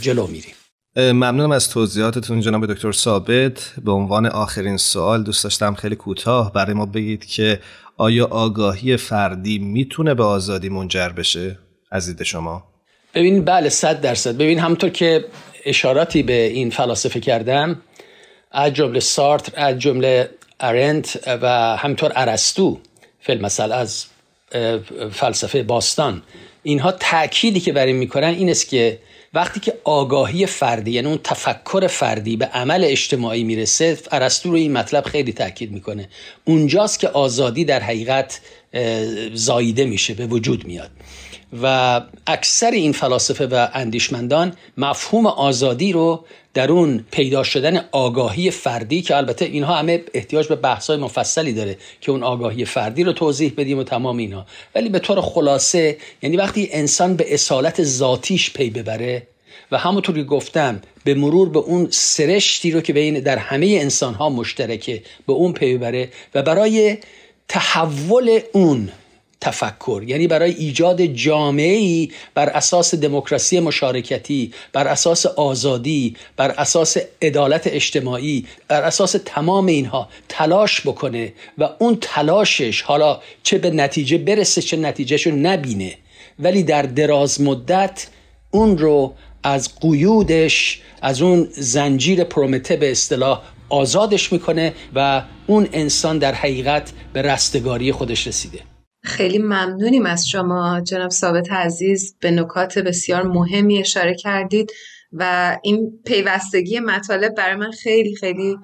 جلو 0.00 0.26
میریم. 0.26 0.54
ممنونم 0.96 1.52
از 1.52 1.70
توضیحاتتون 1.70 2.40
جناب 2.40 2.66
دکتر 2.66 2.92
ثابت. 2.92 3.72
به 3.84 3.92
عنوان 3.92 4.26
آخرین 4.26 4.76
سوال 4.76 5.22
دوست 5.22 5.44
داشتم 5.44 5.74
خیلی 5.74 5.96
کوتاه 5.96 6.52
برای 6.52 6.74
ما 6.74 6.86
بگید 6.86 7.24
که 7.24 7.60
آیا 7.96 8.26
آگاهی 8.26 8.96
فردی 8.96 9.58
می‌تونه 9.58 10.14
به 10.14 10.24
آزادی 10.24 10.68
منجر 10.68 11.08
بشه؟ 11.08 11.58
از 11.90 12.06
دید 12.06 12.22
شما. 12.22 12.64
ببین 13.14 13.44
بله 13.44 13.68
صد 13.68 14.00
درصد. 14.00 14.36
ببین 14.36 14.58
همونطور 14.58 14.90
که 14.90 15.24
اشاراتی 15.64 16.22
به 16.22 16.46
این 16.46 16.70
فلاسفه 16.70 17.20
کردم 17.20 17.80
از 18.52 18.72
جمله 18.72 19.00
سارتر 19.00 19.52
از 19.56 19.78
جمله 19.78 20.30
ارنت 20.60 21.28
و 21.42 21.76
همطور 21.76 22.12
ارسطو 22.16 22.78
مثل 23.28 23.72
از 23.72 24.06
فلسفه 25.12 25.62
باستان 25.62 26.22
اینها 26.62 26.92
تأکیدی 26.92 27.60
که 27.60 27.72
بر 27.72 27.86
این 27.86 27.96
می‌کنن 27.96 28.28
این 28.28 28.50
است 28.50 28.68
که 28.68 28.98
وقتی 29.36 29.60
که 29.60 29.74
آگاهی 29.84 30.46
فردی 30.46 30.90
یعنی 30.90 31.08
اون 31.08 31.18
تفکر 31.24 31.86
فردی 31.86 32.36
به 32.36 32.44
عمل 32.44 32.84
اجتماعی 32.84 33.44
می‌رسه 33.44 33.98
ارسطو 34.12 34.50
رو 34.50 34.56
این 34.56 34.72
مطلب 34.72 35.04
خیلی 35.04 35.32
تاکید 35.32 35.72
می‌کنه. 35.72 36.08
اونجاست 36.44 37.00
که 37.00 37.08
آزادی 37.08 37.64
در 37.64 37.80
حقیقت 37.80 38.40
زاییده 39.34 39.84
میشه 39.84 40.14
به 40.14 40.26
وجود 40.26 40.66
میاد. 40.66 40.90
و 41.62 42.00
اکثر 42.26 42.70
این 42.70 42.92
فلاسفه 42.92 43.46
و 43.46 43.68
اندیشمندان 43.74 44.52
مفهوم 44.76 45.26
آزادی 45.26 45.92
رو 45.92 46.24
در 46.54 46.72
اون 46.72 47.04
پیدا 47.10 47.42
شدن 47.42 47.84
آگاهی 47.92 48.50
فردی 48.50 49.02
که 49.02 49.16
البته 49.16 49.44
اینها 49.44 49.74
همه 49.74 50.04
احتیاج 50.14 50.48
به 50.48 50.56
بحث‌های 50.56 50.98
مفصلی 50.98 51.52
داره 51.52 51.78
که 52.00 52.12
اون 52.12 52.22
آگاهی 52.22 52.64
فردی 52.64 53.04
رو 53.04 53.12
توضیح 53.12 53.52
بدیم 53.56 53.78
و 53.78 53.84
تمام 53.84 54.16
اینها 54.16 54.46
ولی 54.74 54.88
به 54.88 54.98
طور 54.98 55.20
خلاصه 55.20 55.96
یعنی 56.22 56.36
وقتی 56.36 56.68
انسان 56.72 57.16
به 57.16 57.34
اصالت 57.34 57.82
ذاتیش 57.82 58.52
پی 58.52 58.70
ببره 58.70 59.22
و 59.72 59.78
همونطور 59.78 60.14
که 60.14 60.22
گفتم 60.22 60.80
به 61.04 61.14
مرور 61.14 61.48
به 61.48 61.58
اون 61.58 61.88
سرشتی 61.90 62.70
رو 62.70 62.80
که 62.80 62.92
بین 62.92 63.20
در 63.20 63.38
همه 63.38 63.66
انسان 63.66 64.14
ها 64.14 64.28
مشترکه 64.28 65.02
به 65.26 65.32
اون 65.32 65.52
پی 65.52 65.76
ببره 65.76 66.08
و 66.34 66.42
برای 66.42 66.98
تحول 67.48 68.40
اون 68.52 68.88
تفکر 69.40 70.02
یعنی 70.06 70.26
برای 70.26 70.54
ایجاد 70.54 71.02
جامعه 71.02 72.08
بر 72.34 72.48
اساس 72.48 72.94
دموکراسی 72.94 73.60
مشارکتی 73.60 74.52
بر 74.72 74.88
اساس 74.88 75.26
آزادی 75.26 76.16
بر 76.36 76.50
اساس 76.50 76.96
عدالت 77.22 77.66
اجتماعی 77.66 78.46
بر 78.68 78.82
اساس 78.82 79.16
تمام 79.24 79.66
اینها 79.66 80.08
تلاش 80.28 80.80
بکنه 80.80 81.32
و 81.58 81.68
اون 81.78 81.98
تلاشش 82.00 82.82
حالا 82.82 83.20
چه 83.42 83.58
به 83.58 83.70
نتیجه 83.70 84.18
برسه 84.18 84.62
چه 84.62 84.76
نتیجهشو 84.76 85.30
نبینه. 85.30 85.94
ولی 86.38 86.62
در 86.62 86.82
دراز 86.82 87.40
مدت 87.40 88.06
اون 88.50 88.78
رو 88.78 89.14
از 89.42 89.80
قیودش 89.80 90.80
از 91.02 91.22
اون 91.22 91.48
زنجیر 91.52 92.24
پرومته 92.24 92.76
به 92.76 92.90
اصطلاح 92.90 93.42
آزادش 93.68 94.32
می‌کنه 94.32 94.72
و 94.94 95.22
اون 95.46 95.68
انسان 95.72 96.18
در 96.18 96.34
حقیقت 96.34 96.92
به 97.12 97.22
رستگاری 97.22 97.92
خودش 97.92 98.26
رسیده. 98.26 98.75
خیلی 99.06 99.38
ممنونیم 99.38 100.06
از 100.06 100.28
شما 100.28 100.80
جناب 100.80 101.10
ثابت 101.10 101.52
عزیز 101.52 102.16
به 102.20 102.30
نکات 102.30 102.78
بسیار 102.78 103.22
مهمی 103.22 103.78
اشاره 103.78 104.14
کردید 104.14 104.72
و 105.12 105.56
این 105.62 106.02
پیوستگی 106.04 106.80
مطالب 106.80 107.34
برای 107.34 107.56
من 107.56 107.70
خیلی 107.70 108.16
خیلی 108.16 108.56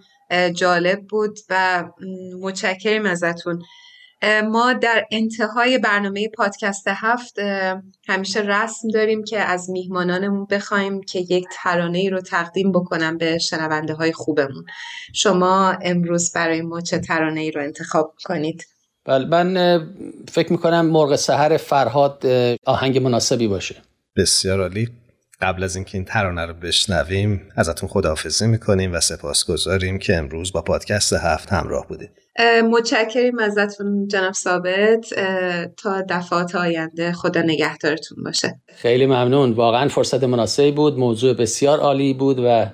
جالب 0.55 1.01
بود 1.09 1.39
و 1.51 1.85
متشکریم 2.41 3.07
ازتون. 3.07 3.63
ما 4.51 4.73
در 4.73 5.07
انتهای 5.11 5.79
برنامه 5.79 6.29
پادکست 6.29 6.85
هفت 6.89 7.39
همیشه 8.09 8.41
رسم 8.41 8.89
داریم 8.89 9.25
که 9.25 9.39
از 9.41 9.71
میهمانانمون 9.71 10.47
بخوایم 10.51 11.01
که 11.01 11.19
یک 11.19 11.45
ترانه 11.53 11.99
ای 11.99 12.11
رو 12.11 12.21
تقدیم 12.21 12.73
بکنم 12.73 13.19
به 13.19 13.39
شنونده 13.39 13.95
های 13.95 14.13
خوبمون. 14.13 14.65
شما 15.13 15.77
امروز 15.83 16.33
برای 16.33 16.63
ما 16.63 16.81
چه 16.81 16.99
ترانه 16.99 17.41
ای 17.41 17.51
رو 17.51 17.63
انتخاب 17.63 18.15
کنید؟ 18.25 18.67
بله 19.05 19.25
من 19.25 19.81
فکر 20.29 20.53
می‌کنم 20.53 20.87
مرغ 20.87 21.17
سهر 21.17 21.57
فرهاد 21.57 22.27
آهنگ 22.67 22.99
مناسبی 22.99 23.49
باشه. 23.49 23.77
بسیار 24.17 24.61
عالی. 24.61 24.89
قبل 25.41 25.63
از 25.63 25.77
اینکه 25.77 25.99
این 25.99 26.05
ترانه 26.05 26.47
رو 26.47 26.55
بشنویم 26.55 27.49
ازتون 27.57 27.89
خداحافظی 27.89 28.47
می‌کنیم 28.47 28.93
و 28.93 29.01
سپاسگزاریم 29.01 29.99
که 29.99 30.17
امروز 30.17 30.53
با 30.53 30.63
پادکست 30.63 31.13
هفت 31.13 31.53
همراه 31.53 31.87
بودید. 31.87 32.11
متشکریم 32.71 33.39
ازتون 33.39 34.09
جناب 34.09 34.33
ثابت. 34.33 35.07
تا 35.77 36.03
دفعات 36.09 36.55
آینده 36.55 37.13
خدا 37.13 37.43
نگهدارتون 37.43 38.25
باشه. 38.25 38.61
خیلی 38.75 39.07
ممنون. 39.07 39.53
واقعا 39.53 39.89
فرصت 39.89 40.25
مناسبی 40.25 40.73
بود 40.73 40.99
موضوع 40.99 41.35
بسیار 41.35 41.81
عالی 41.81 42.15
بود 42.15 42.39
و 42.39 42.67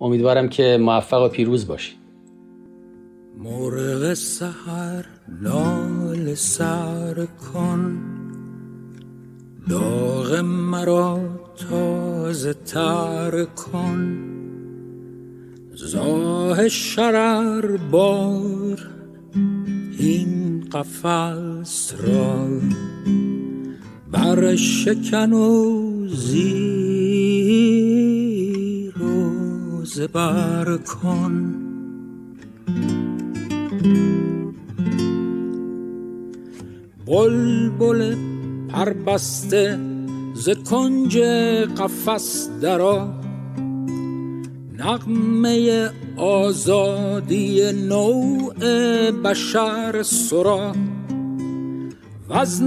امیدوارم 0.00 0.48
که 0.48 0.78
موفق 0.80 1.22
و 1.22 1.28
پیروز 1.28 1.66
باشید. 1.66 1.99
مرغ 3.42 4.14
سحر 4.14 5.04
لال 5.42 6.34
سر 6.34 7.26
کن. 7.26 7.98
داغ 9.68 10.40
مرا 10.40 11.20
تازه 11.68 12.54
تر 12.54 13.44
کن. 13.44 14.18
زاه 15.74 16.68
شرر 16.68 17.76
بار 17.76 18.90
این 19.98 20.64
قفص 20.72 21.94
را. 21.98 22.48
بر 24.12 24.56
شکن 24.56 25.32
و 25.32 26.06
زیر 26.08 26.62
و 29.02 29.84
زبر 29.84 30.76
کن. 30.76 31.69
بلبل 37.06 38.16
پربسته 38.68 39.78
ز 40.34 40.48
کنج 40.48 41.18
قفس 41.78 42.48
درا 42.62 43.08
نغمه 44.78 45.90
آزادی 46.16 47.72
نوع 47.72 48.54
بشر 49.10 50.02
سرا. 50.02 50.72
و 52.28 52.32
از 52.32 52.62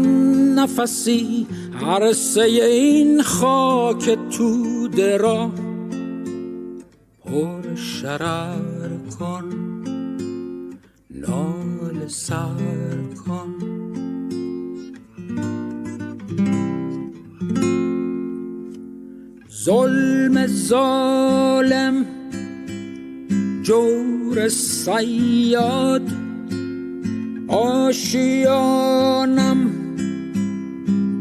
نفسی 0.56 1.48
عرصه 1.86 2.42
این 2.42 3.22
خاک 3.22 4.18
توده 4.38 5.18
را. 5.18 5.52
پر 7.26 7.76
شرر 7.76 8.90
کن 9.20 9.73
نال 11.28 12.08
سر 12.08 12.46
کن. 13.26 13.56
ظلم 19.66 20.48
ظالم 20.48 22.06
جور 23.64 24.50
سیاد 24.50 26.02
آشیانم 27.48 29.72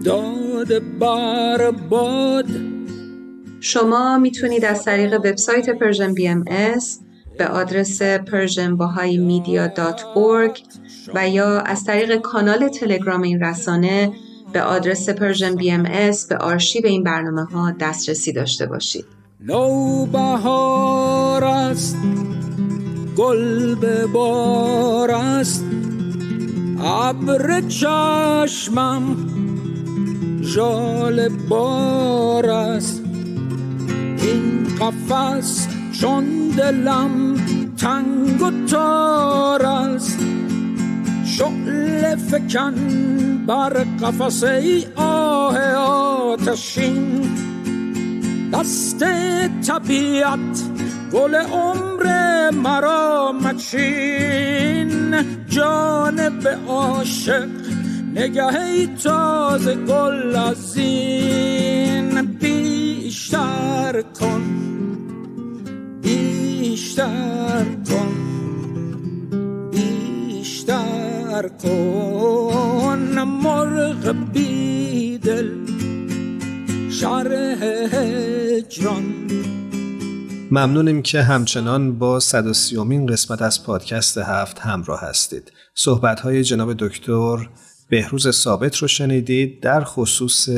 داد 0.05 0.99
بر 0.99 1.71
باد. 1.71 2.47
شما 3.61 4.19
می‌تونید 4.19 4.65
از 4.65 4.85
طریق 4.85 5.15
وبسایت 5.15 5.71
Persian 5.70 6.14
BM 6.14 6.44
به 7.38 7.47
آدرس 7.47 8.03
persianbahaimedia.org 8.03 10.61
و 11.14 11.29
یا 11.29 11.61
از 11.61 11.85
طریق 11.85 12.16
کانال 12.16 12.68
تلگرام 12.68 13.23
این 13.23 13.40
رسانه 13.40 14.12
به 14.53 14.62
آدرس 14.62 15.09
Persian 15.09 15.57
BMS 15.57 16.27
به 16.27 16.37
آرشیو 16.37 16.87
این 16.87 17.03
برنامه 17.03 17.45
ها 17.45 17.73
دسترسی 17.81 18.33
داشته 18.33 18.66
باشید. 18.66 19.05
نو 19.40 20.07
بهار 20.07 21.45
است 21.45 21.97
گل 23.16 23.75
به 23.75 24.07
بار 24.07 25.11
است 25.11 25.64
ابر 26.85 27.61
چشمم 27.61 29.16
جال 30.55 31.29
بار 31.29 32.51
است. 32.51 33.03
این 34.23 34.68
قفس 34.81 35.68
چون 36.03 36.49
دلم 36.49 37.35
تنگ 37.77 38.43
و 38.43 38.67
تار 38.67 39.67
است 39.67 40.19
شعل 41.25 42.17
فکن 42.17 42.75
بر 43.47 43.73
قفس 44.03 44.45
ای 44.45 44.87
آه 44.97 45.59
آتشین 45.75 47.23
دست 48.53 49.05
طبیعت 49.67 50.62
گل 51.12 51.35
عمر 51.35 52.07
مرا 52.51 53.33
مچین 53.33 55.15
جانب 55.49 56.49
عاشق 56.69 57.49
نگه 58.15 58.87
تازه 59.03 59.75
گل 59.75 60.37
از 60.37 60.77
این 60.77 62.23
بیشتر 62.23 64.03
کن 64.21 64.71
بیشتر 66.62 67.64
کن. 67.88 68.12
بیشتر 69.70 71.48
کن. 71.62 73.18
مرغ 73.22 74.14
بیدل 74.33 75.51
شرح 76.90 77.64
هجران. 77.92 79.05
ممنونیم 80.51 81.03
که 81.03 81.22
همچنان 81.22 81.98
با 81.98 82.20
130 82.20 83.07
قسمت 83.07 83.42
از 83.42 83.64
پادکست 83.64 84.18
هفت 84.18 84.59
همراه 84.59 85.01
هستید. 85.01 85.53
صحبت 85.75 86.20
های 86.20 86.44
جناب 86.44 86.75
دکتر 86.79 87.48
بهروز 87.88 88.31
ثابت 88.31 88.77
رو 88.77 88.88
شنیدید 88.88 89.62
در 89.62 89.85
خصوص 89.85 90.48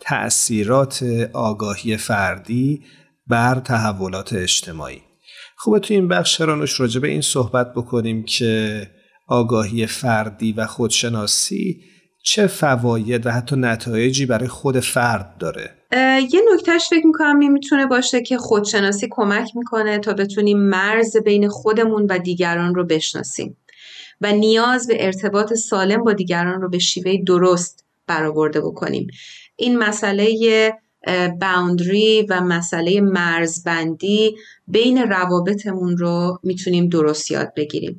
تأثیرات 0.00 1.02
آگاهی 1.32 1.96
فردی 1.96 2.82
بر 3.26 3.54
تحولات 3.54 4.32
اجتماعی. 4.32 5.13
خوبه 5.56 5.78
تو 5.78 5.94
این 5.94 6.08
بخش 6.08 6.40
رانوش 6.40 6.80
راجع 6.80 7.00
به 7.00 7.08
این 7.08 7.20
صحبت 7.20 7.72
بکنیم 7.72 8.24
که 8.24 8.82
آگاهی 9.28 9.86
فردی 9.86 10.52
و 10.52 10.66
خودشناسی 10.66 11.80
چه 12.22 12.46
فواید 12.46 13.26
و 13.26 13.30
حتی 13.30 13.56
نتایجی 13.56 14.26
برای 14.26 14.48
خود 14.48 14.80
فرد 14.80 15.36
داره. 15.38 15.70
یه 16.32 16.40
نکتهش 16.54 16.88
فکر 16.90 17.06
می‌کنم 17.06 17.52
می‌تونه 17.52 17.86
باشه 17.86 18.22
که 18.22 18.38
خودشناسی 18.38 19.08
کمک 19.10 19.56
می‌کنه 19.56 19.98
تا 19.98 20.12
بتونیم 20.12 20.58
مرز 20.58 21.16
بین 21.16 21.48
خودمون 21.48 22.06
و 22.06 22.18
دیگران 22.18 22.74
رو 22.74 22.84
بشناسیم 22.84 23.56
و 24.20 24.32
نیاز 24.32 24.86
به 24.86 25.06
ارتباط 25.06 25.52
سالم 25.54 26.04
با 26.04 26.12
دیگران 26.12 26.60
رو 26.60 26.68
به 26.68 26.78
شیوه 26.78 27.16
درست 27.26 27.84
برآورده 28.06 28.60
بکنیم. 28.60 29.06
این 29.56 29.78
مسئله 29.78 30.72
باوندری 31.40 32.26
و 32.30 32.40
مسئله 32.40 33.00
مرزبندی 33.00 34.36
بین 34.66 34.98
روابطمون 34.98 35.96
رو 35.96 36.38
می‌تونیم 36.42 36.88
درست 36.88 37.30
یاد 37.30 37.52
بگیریم. 37.56 37.98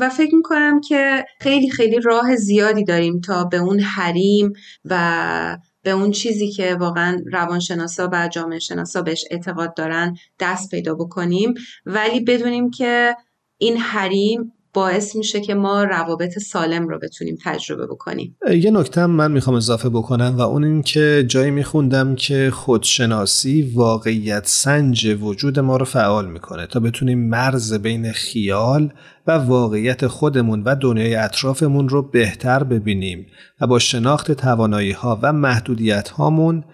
و 0.00 0.10
فکر 0.16 0.34
می‌کنم 0.34 0.80
که 0.80 1.24
خیلی 1.40 1.70
خیلی 1.70 2.00
راه 2.00 2.36
زیادی 2.36 2.84
داریم 2.84 3.20
تا 3.20 3.44
به 3.44 3.56
اون 3.56 3.80
حریم 3.80 4.52
و 4.84 5.58
به 5.82 5.90
اون 5.90 6.10
چیزی 6.10 6.50
که 6.50 6.74
واقعا 6.74 7.22
روانشناسا 7.32 8.10
و 8.12 8.28
جامعه 8.28 8.58
شناسا 8.58 9.02
بهش 9.02 9.24
اعتقاد 9.30 9.74
دارن 9.74 10.16
دست 10.40 10.70
پیدا 10.70 10.94
بکنیم. 10.94 11.54
ولی 11.86 12.20
بدونیم 12.20 12.70
که 12.70 13.16
این 13.58 13.76
حریم 13.76 14.52
باعث 14.72 15.16
میشه 15.16 15.40
که 15.40 15.54
ما 15.54 15.84
روابط 15.84 16.38
سالم 16.38 16.88
رو 16.88 16.98
بتونیم 16.98 17.38
تجربه 17.44 17.86
بکنیم. 17.86 18.36
یه 18.50 18.70
نکته 18.70 19.06
من 19.06 19.32
می‌خوام 19.32 19.56
اضافه 19.56 19.88
بکنم 19.88 20.34
و 20.38 20.40
اون 20.40 20.64
این 20.64 20.82
که 20.82 21.24
جایی 21.28 21.50
میخوندم 21.50 22.14
که 22.14 22.50
خودشناسی 22.50 23.72
واقعیت 23.74 24.46
سنج 24.46 25.16
وجود 25.20 25.58
ما 25.58 25.76
رو 25.76 25.84
فعال 25.84 26.30
می‌کنه 26.30 26.66
تا 26.66 26.80
بتونیم 26.80 27.28
مرز 27.28 27.74
بین 27.74 28.12
خیال 28.12 28.92
و 29.26 29.32
واقعیت 29.32 30.06
خودمون 30.06 30.62
و 30.62 30.76
دنیای 30.76 31.14
اطرافمون 31.14 31.88
رو 31.88 32.02
بهتر 32.02 32.64
ببینیم 32.64 33.26
و 33.60 33.66
با 33.66 33.78
شناخت 33.78 34.32
توانایی 34.32 34.92
ها 34.92 35.18
و 35.22 35.32
محدودیت 35.32 36.08
هامون 36.08 36.64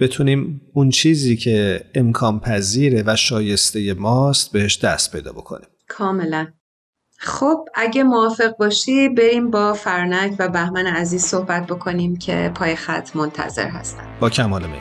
بتونیم 0.00 0.60
اون 0.74 0.90
چیزی 0.90 1.36
که 1.36 1.80
امکان 1.94 2.40
پذیره 2.40 3.02
و 3.06 3.16
شایسته 3.16 3.94
ماست 3.94 4.52
بهش 4.52 4.78
دست 4.78 5.12
پیدا 5.12 5.32
بکنیم. 5.32 5.68
کاملا. 5.88 6.46
خب 7.24 7.68
اگه 7.74 8.02
موافق 8.02 8.56
باشی 8.56 9.08
بریم 9.08 9.50
با 9.50 9.72
فرنک 9.72 10.36
و 10.38 10.48
بهمن 10.48 10.86
عزیز 10.86 11.24
صحبت 11.24 11.66
بکنیم 11.66 12.16
که 12.16 12.52
پای 12.54 12.76
خط 12.76 13.16
منتظر 13.16 13.68
هستن. 13.68 14.04
با 14.20 14.30
کمال 14.30 14.66
میل 14.66 14.80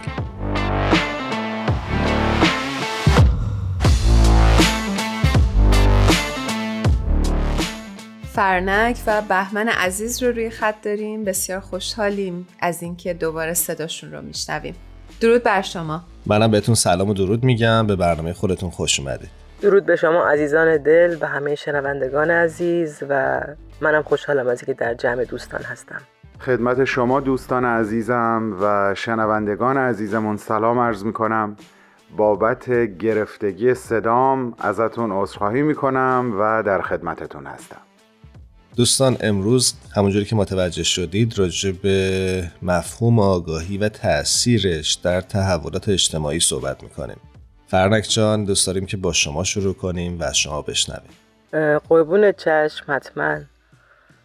فرنک 8.33 8.97
و 9.07 9.21
بهمن 9.21 9.67
عزیز 9.67 10.23
رو 10.23 10.31
روی 10.31 10.49
خط 10.49 10.75
داریم. 10.81 11.23
بسیار 11.23 11.59
خوشحالیم 11.59 12.47
از 12.59 12.83
اینکه 12.83 13.13
دوباره 13.13 13.53
صداشون 13.53 14.11
رو 14.11 14.21
میشنویم. 14.21 14.75
درود 15.21 15.43
بر 15.43 15.61
شما. 15.61 16.01
منم 16.25 16.51
بهتون 16.51 16.75
سلام 16.75 17.09
و 17.09 17.13
درود 17.13 17.43
میگم. 17.43 17.87
به 17.87 17.95
برنامه 17.95 18.33
خودتون 18.33 18.69
خوش 18.69 18.99
اومدید. 18.99 19.42
درود 19.63 19.85
به 19.85 19.95
شما 19.95 20.25
عزیزان 20.25 20.77
دل 20.77 21.17
و 21.21 21.27
همه 21.27 21.55
شنوندگان 21.55 22.31
عزیز 22.31 23.03
و 23.09 23.41
منم 23.81 24.01
خوشحالم 24.01 24.47
از 24.47 24.59
اینکه 24.59 24.73
در 24.73 24.93
جمع 24.93 25.23
دوستان 25.23 25.61
هستم. 25.61 26.01
خدمت 26.39 26.85
شما 26.85 27.19
دوستان 27.19 27.65
عزیزم 27.65 28.57
و 28.61 28.95
شنوندگان 28.95 29.77
عزیزمون 29.77 30.37
سلام 30.37 30.79
عرض 30.79 31.03
می‌کنم. 31.03 31.55
بابت 32.17 32.69
گرفتگی 32.97 33.73
صدام 33.73 34.53
ازتون 34.59 35.11
عذرخواهی 35.11 35.61
می‌کنم 35.61 36.33
و 36.39 36.63
در 36.63 36.81
خدمتتون 36.81 37.45
هستم. 37.45 37.81
دوستان 38.75 39.17
امروز 39.21 39.73
همونجوری 39.95 40.25
که 40.25 40.35
متوجه 40.35 40.83
شدید 40.83 41.39
راجع 41.39 41.71
به 41.71 42.43
مفهوم 42.61 43.19
آگاهی 43.19 43.77
و 43.77 43.89
تاثیرش 43.89 44.93
در 44.93 45.21
تحولات 45.21 45.89
اجتماعی 45.89 46.39
صحبت 46.39 46.83
می‌کنیم. 46.83 47.17
فرنک 47.73 48.05
جان 48.09 48.45
دوست 48.45 48.67
داریم 48.67 48.85
که 48.85 48.97
با 48.97 49.13
شما 49.13 49.43
شروع 49.43 49.73
کنیم 49.73 50.17
و 50.19 50.33
شما 50.33 50.61
بشنویم. 50.61 51.09
قربون 51.89 52.31
چشم 52.31 52.85
حتما. 52.87 53.39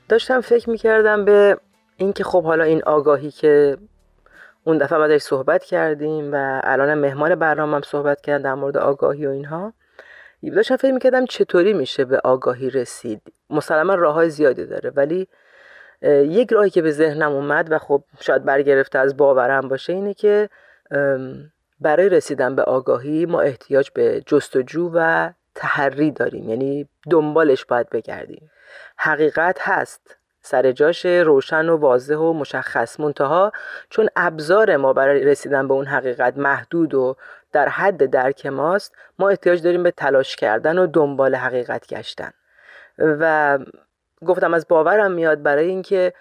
داشتم 0.09 0.41
فکر 0.41 0.71
می‌کردم 0.71 1.25
به 1.25 1.59
اینکه 1.97 2.25
خب 2.25 2.45
حالا 2.45 2.65
این 2.65 2.83
آگاهی 2.83 3.31
که 3.31 3.77
اون 4.65 4.79
دفعه 4.79 4.99
ما 4.99 5.19
صحبت 5.19 5.65
کردیم 5.65 6.33
و 6.33 6.61
الان 6.65 6.95
مهمان 6.95 7.35
برنامه 7.35 7.81
صحبت 7.81 8.21
کردن 8.21 8.43
در 8.43 8.55
مورد 8.55 8.77
آگاهی 8.77 9.27
و 9.27 9.31
اینها 9.31 9.73
داشتم 10.55 10.77
فکر 10.77 10.93
می‌کردم 10.93 11.27
چطوری 11.27 11.73
میشه 11.73 12.05
به 12.05 12.21
آگاهی 12.25 12.71
رسید. 12.71 13.23
مسلما 13.51 13.95
راه 13.95 14.29
زیادی 14.29 14.67
داره 14.67 14.91
ولی 14.91 15.29
یک 16.03 16.53
راهی 16.53 16.71
که 16.71 16.83
به 16.83 16.91
ذهنم 16.91 17.33
اومد 17.33 17.73
و 17.73 17.79
خب 17.79 18.05
شاید 18.21 18.45
برگرفته 18.45 18.99
از 18.99 19.17
باورم 19.17 19.69
باشه 19.69 19.93
اینه 19.93 20.15
که 20.15 20.49
برای 21.81 22.09
رسیدن 22.09 22.55
به 22.55 22.63
آگاهی 22.63 23.27
ما 23.27 23.41
احتیاج 23.41 23.91
به 23.95 24.23
جستجو 24.27 24.91
و 24.95 25.31
تحری 25.55 26.11
داریم. 26.11 26.49
یعنی 26.49 26.89
دنبالش 27.11 27.65
باید 27.65 27.91
بگردیم. 27.91 28.51
حقیقت 28.97 29.59
هست. 29.61 30.17
سر 30.43 30.73
جاش 30.73 31.07
روشن 31.07 31.69
و 31.69 31.77
واضح 31.77 32.15
و 32.15 32.33
مشخص 32.33 33.01
منتها 33.01 33.53
چون 33.91 34.09
ابزار 34.17 34.77
ما 34.77 34.93
برای 34.93 35.25
رسیدن 35.25 35.69
به 35.69 35.75
اون 35.75 35.87
حقیقت 35.87 36.37
محدود 36.37 36.95
و 36.95 37.17
در 37.53 37.69
حد 37.69 38.11
درک 38.11 38.47
ماست 38.47 38.95
ما 39.19 39.29
احتیاج 39.29 39.63
داریم 39.63 39.83
به 39.83 39.91
تلاش 39.91 40.37
کردن 40.37 40.79
و 40.79 40.87
دنبال 40.87 41.35
حقیقت 41.35 41.87
گشتن. 41.87 42.31
و 42.99 43.59
گفتم 44.27 44.55
از 44.55 44.69
باورم 44.69 45.13
میاد 45.13 45.43
برای 45.43 45.69
اینکه 45.69 46.13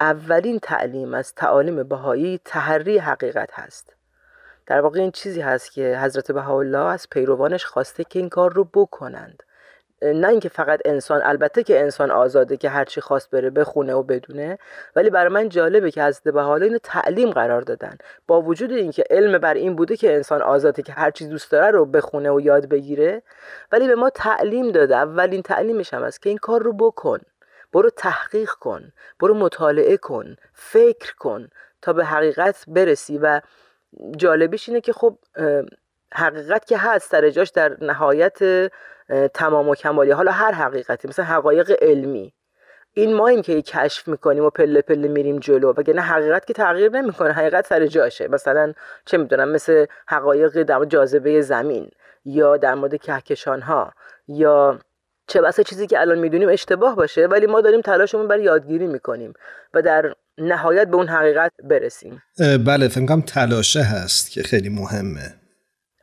اولین 0.00 0.58
تعلیم 0.58 1.14
از 1.14 1.34
تعالیم 1.34 1.82
بهایی 1.82 2.40
تحری 2.44 2.98
حقیقت 2.98 3.50
هست. 3.52 3.95
در 4.66 4.80
واقع 4.80 5.00
این 5.00 5.10
چیزی 5.10 5.40
هست 5.40 5.72
که 5.72 5.98
حضرت 6.02 6.32
بهاءالله 6.32 6.78
از 6.78 7.06
پیروانش 7.10 7.64
خواسته 7.64 8.04
که 8.04 8.18
این 8.18 8.28
کار 8.28 8.52
رو 8.52 8.64
بکنند. 8.64 9.42
نه 10.02 10.28
اینکه 10.28 10.48
فقط 10.48 10.80
انسان 10.84 11.22
البته 11.24 11.62
که 11.62 11.80
انسان 11.80 12.10
آزاده 12.10 12.56
که 12.56 12.68
هرچی 12.68 13.00
خواست 13.00 13.30
بره 13.30 13.50
بخونه 13.50 13.94
و 13.94 14.02
بدونه 14.02 14.58
ولی 14.96 15.10
برای 15.10 15.28
من 15.28 15.48
جالبه 15.48 15.90
که 15.90 16.04
حضرت 16.04 16.28
بهاءالله 16.28 16.66
اینو 16.66 16.78
تعلیم 16.82 17.30
قرار 17.30 17.60
دادن. 17.60 17.96
با 18.26 18.42
وجود 18.42 18.72
اینکه 18.72 19.04
علم 19.10 19.38
بر 19.38 19.54
این 19.54 19.76
بوده 19.76 19.96
که 19.96 20.14
انسان 20.14 20.42
آزاده 20.42 20.82
که 20.82 20.92
هرچی 20.92 21.26
دوست 21.28 21.52
داره 21.52 21.70
رو 21.70 21.86
بخونه 21.86 22.30
و 22.30 22.40
یاد 22.40 22.68
بگیره 22.68 23.22
ولی 23.72 23.88
به 23.88 23.94
ما 23.94 24.10
تعلیم 24.10 24.72
داده. 24.72 24.96
اولین 24.96 25.42
تعلیمش 25.42 25.94
هم 25.94 26.02
است 26.02 26.22
که 26.22 26.28
این 26.28 26.38
کار 26.38 26.62
رو 26.62 26.72
بکن. 26.72 27.18
برو 27.72 27.90
تحقیق 27.90 28.50
کن. 28.50 28.92
برو 29.20 29.34
مطالعه 29.34 29.96
کن. 29.96 30.36
فکر 30.52 31.14
کن 31.14 31.48
تا 31.82 31.92
به 31.92 32.04
حقیقت 32.04 32.64
برسی 32.68 33.18
و 33.18 33.40
جالبیش 34.16 34.68
اینه 34.68 34.80
که 34.80 34.92
خب 34.92 35.18
حقیقت 36.14 36.66
که 36.66 36.78
هست 36.78 37.10
سر 37.10 37.30
جاش 37.30 37.48
در 37.50 37.76
نهایت 37.80 38.38
تمام 39.34 39.68
و 39.68 39.74
کمالی. 39.74 40.10
حالا 40.10 40.32
هر 40.32 40.52
حقیقتی 40.52 41.08
مثلا 41.08 41.24
حقایق 41.24 41.76
علمی. 41.80 42.32
این 42.92 43.14
ما 43.14 43.28
این 43.28 43.42
که 43.42 43.62
کشف 43.62 44.08
می‌کنیم 44.08 44.44
و 44.44 44.50
پله 44.50 44.80
پله 44.82 45.08
میریم 45.08 45.38
جلو 45.38 45.74
نه 45.88 46.00
حقیقت 46.00 46.46
که 46.46 46.52
تغییر 46.52 46.90
نمی‌کنه 46.90 47.32
حقیقت 47.32 47.66
سر 47.66 47.86
جاشه. 47.86 48.28
مثلا 48.28 48.72
چه 49.04 49.18
می‌دونم 49.18 49.48
مثل 49.48 49.86
حقایق 50.08 50.62
در 50.62 50.84
جاذبه 50.84 51.40
زمین 51.40 51.90
یا 52.24 52.56
در 52.56 52.74
مورد 52.74 52.96
کهکشان 52.96 53.60
ها 53.62 53.92
یا 54.28 54.78
چه 55.26 55.40
بسا 55.40 55.62
چیزی 55.62 55.86
که 55.86 56.00
الان 56.00 56.18
می‌دونیم 56.18 56.48
اشتباه 56.48 56.96
باشه 56.96 57.26
ولی 57.26 57.46
ما 57.46 57.60
داریم 57.60 57.80
تلاشمون 57.80 58.28
برای 58.28 58.42
یادگیری 58.42 58.86
می‌کنیم. 58.86 59.32
و 59.74 59.82
در 59.82 60.14
نهایت 60.38 60.88
به 60.88 60.96
اون 60.96 61.08
حقیقت 61.08 61.52
برسیم. 61.64 62.22
بله 62.66 62.88
فکر 62.88 63.20
تلاشه 63.20 63.82
هست 63.82 64.30
که 64.30 64.42
خیلی 64.42 64.68
مهمه. 64.68 65.34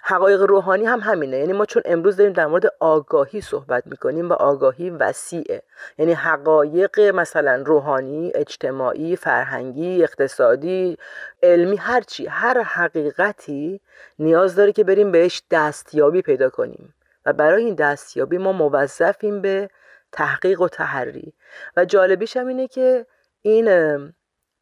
حقایق 0.06 0.42
روحانی 0.42 0.86
هم 0.86 1.00
همینه. 1.00 1.38
یعنی 1.38 1.54
ما 1.54 1.66
چون 1.66 1.82
امروز 1.86 2.18
داریم 2.18 2.34
در 2.34 2.46
مورد 2.46 2.64
آگاهی 2.80 3.42
صحبت 3.42 3.88
می‌کنیم 3.88 4.30
و 4.30 4.34
آگاهی 4.34 4.90
وسیعه. 4.90 5.64
یعنی 5.98 6.14
حقایق 6.14 7.00
مثلا 7.00 7.64
روحانی 7.66 8.32
اجتماعی 8.36 9.16
فرهنگی 9.16 10.04
اقتصادی 10.04 10.98
علمی 11.44 11.78
هرچی 11.78 12.28
هر 12.28 12.62
حقیقتی 12.62 13.82
نیاز 14.20 14.56
داره 14.56 14.72
که 14.72 14.84
بریم 14.84 15.12
بهش 15.12 15.42
دستیابی 15.52 16.22
پیدا 16.22 16.50
کنیم. 16.50 16.94
و 17.26 17.34
برای 17.34 17.66
این 17.66 17.76
دستیابی 17.76 18.38
ما 18.38 18.52
موظفیم 18.52 19.42
به 19.42 19.70
تحقیق 20.12 20.62
و 20.62 20.68
تحری. 20.68 21.34
و 21.78 21.86
جالبیش 21.86 22.38
هم 22.38 22.48
اینه 22.48 22.68
که 22.68 23.06
این 23.42 23.68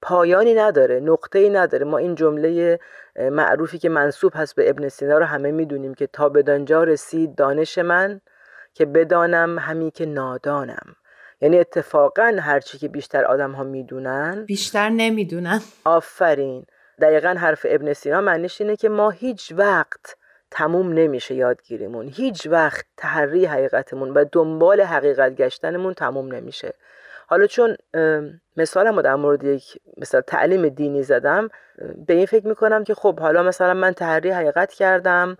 پایانی 0.01 0.53
نداره 0.53 0.99
نقطه 0.99 1.39
ای 1.39 1.49
نداره. 1.49 1.85
ما 1.85 1.97
این 1.97 2.15
جمله 2.15 2.79
معروفی 3.19 3.77
که 3.77 3.89
منصوب 3.89 4.31
هست 4.35 4.55
به 4.55 4.69
ابن 4.69 4.89
سینا 4.89 5.17
رو 5.17 5.25
همه 5.25 5.51
می‌دونیم 5.51 5.93
که 5.93 6.07
تا 6.07 6.29
بدانجا 6.29 6.83
رسید 6.83 7.35
دانش 7.35 7.77
من 7.77 8.21
که 8.73 8.85
بدانم 8.85 9.59
همی 9.59 9.91
که 9.91 10.05
نادانم. 10.05 10.95
یعنی 11.41 11.59
اتفاقا 11.59 12.35
هرچی 12.39 12.77
که 12.77 12.87
بیشتر 12.87 13.25
آدم 13.25 13.51
ها 13.51 13.63
می‌دونن 13.63 14.45
بیشتر 14.47 14.89
نمی‌دونن. 14.89 15.61
آفرین. 15.85 16.65
دقیقا 17.01 17.29
حرف 17.29 17.65
ابن 17.69 17.93
سینا 17.93 18.21
معنیش 18.21 18.61
اینه 18.61 18.75
که 18.75 18.89
ما 18.89 19.09
هیچ 19.09 19.53
وقت 19.57 20.15
تموم 20.51 20.93
نمیشه 20.93 21.35
یادگیریمون. 21.35 22.07
هیچ 22.07 22.47
وقت 22.47 22.85
تحری 22.97 23.45
حقیقتمون 23.45 24.09
و 24.09 24.25
دنبال 24.31 24.81
حقیقت 24.81 25.35
گشتنمون 25.35 25.93
تموم 25.93 26.35
نمیشه. 26.35 26.73
حالا 27.31 27.47
چون 27.47 27.77
مثال 28.57 29.01
در 29.01 29.15
مورد 29.15 29.43
یک 29.43 29.77
مثلا 29.97 30.21
تعلیم 30.21 30.69
دینی 30.69 31.03
زدم 31.03 31.49
به 32.07 32.13
این 32.13 32.25
فکر 32.25 32.47
می‌کنم 32.47 32.83
که 32.83 32.93
خب 32.93 33.19
حالا 33.19 33.43
مثلا 33.43 33.73
من 33.73 33.93
تحری 33.93 34.29
حقیقت 34.29 34.73
کردم 34.73 35.37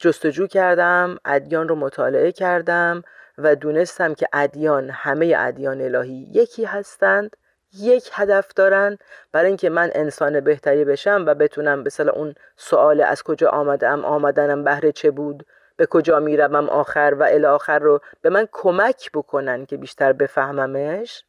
جستجو 0.00 0.46
کردم 0.46 1.18
ادیان 1.24 1.68
رو 1.68 1.74
مطالعه 1.74 2.32
کردم 2.32 3.02
و 3.38 3.56
دونستم 3.56 4.14
که 4.14 4.28
ادیان 4.32 4.90
همه 4.90 5.34
ادیان 5.38 5.80
الهی 5.80 6.28
یکی 6.32 6.64
هستند 6.64 7.36
یک 7.78 8.10
هدف 8.12 8.48
دارن 8.56 8.98
برای 9.32 9.46
اینکه 9.46 9.70
من 9.70 9.90
انسان 9.94 10.40
بهتری 10.40 10.84
بشم 10.84 11.24
و 11.26 11.34
بتونم 11.34 11.84
به 11.84 11.90
اون 12.14 12.34
سوال 12.56 13.00
از 13.00 13.22
کجا 13.22 13.48
آمدم 13.48 14.04
آمدنم 14.04 14.64
بهره 14.64 14.92
چه 14.92 15.10
بود؟ 15.10 15.46
به 15.76 15.86
کجا 15.86 16.20
می‌روم 16.20 16.68
آخر 16.68 17.16
و 17.18 17.22
الی 17.22 17.46
آخر 17.46 17.78
رو 17.78 18.00
به 18.22 18.30
من 18.30 18.48
کمک 18.52 19.10
بکنن 19.14 19.66
که 19.66 19.76
بیشتر 19.76 20.12
بفهممش؟ 20.12 21.24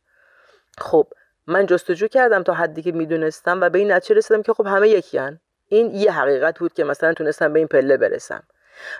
خب 0.77 1.07
من 1.47 1.65
جستجو 1.65 2.07
کردم 2.07 2.43
تا 2.43 2.53
حدی 2.53 2.81
که 2.81 2.91
می‌دونستم 2.91 3.61
و 3.61 3.69
به 3.69 3.79
این 3.79 3.91
نتیجه 3.91 4.15
رسیدم 4.15 4.41
که 4.41 4.53
خب 4.53 4.67
همه 4.67 4.89
یکی 4.89 5.17
هن. 5.17 5.39
این 5.67 5.95
یه 5.95 6.11
حقیقت 6.11 6.59
بود 6.59 6.73
که 6.73 6.83
مثلا 6.83 7.13
تونستم 7.13 7.53
به 7.53 7.59
این 7.59 7.67
پله 7.67 7.97
برسم. 7.97 8.43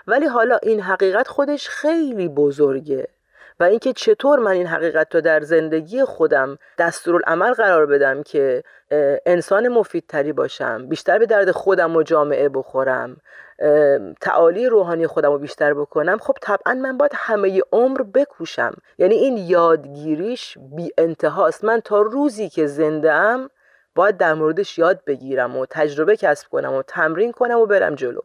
ولی 0.06 0.26
حالا 0.26 0.58
این 0.62 0.80
حقیقت 0.80 1.28
خودش 1.28 1.68
خیلی 1.68 2.28
بزرگه. 2.28 3.08
و 3.60 3.64
اینکه 3.64 3.92
چطور 3.92 4.38
من 4.38 4.50
این 4.50 4.66
حقیقت 4.66 5.14
رو 5.14 5.20
در 5.20 5.40
زندگی 5.40 6.04
خودم 6.04 6.58
دستورالعمل 6.78 7.52
قرار 7.52 7.86
بدم 7.86 8.22
که 8.22 8.62
انسان 9.26 9.68
مفیدتری 9.68 10.32
باشم 10.32 10.88
بیشتر 10.88 11.18
به 11.18 11.26
درد 11.26 11.50
خودم 11.50 11.96
و 11.96 12.02
جامعه 12.02 12.48
بخورم 12.48 13.16
تعالی 14.20 14.66
روحانی 14.66 15.06
خودم 15.06 15.32
رو 15.32 15.38
بیشتر 15.38 15.74
بکنم 15.74 16.18
خب 16.18 16.36
طبعا 16.40 16.74
من 16.74 16.96
باید 16.98 17.12
همه 17.14 17.60
عمر 17.72 18.02
بکوشم. 18.02 18.74
یعنی 18.98 19.14
این 19.14 19.36
یادگیریش 19.36 20.58
بی 20.76 20.90
انتهاست. 20.98 21.64
من 21.64 21.80
تا 21.80 22.00
روزی 22.00 22.48
که 22.48 22.66
زنده 22.66 23.12
ام 23.12 23.50
باید 23.94 24.16
در 24.16 24.34
موردش 24.34 24.78
یاد 24.78 25.00
بگیرم 25.06 25.56
و 25.56 25.66
تجربه 25.70 26.16
کسب 26.16 26.48
کنم 26.48 26.74
و 26.74 26.82
تمرین 26.82 27.32
کنم 27.32 27.58
و 27.58 27.66
برم 27.66 27.94
جلو. 27.94 28.20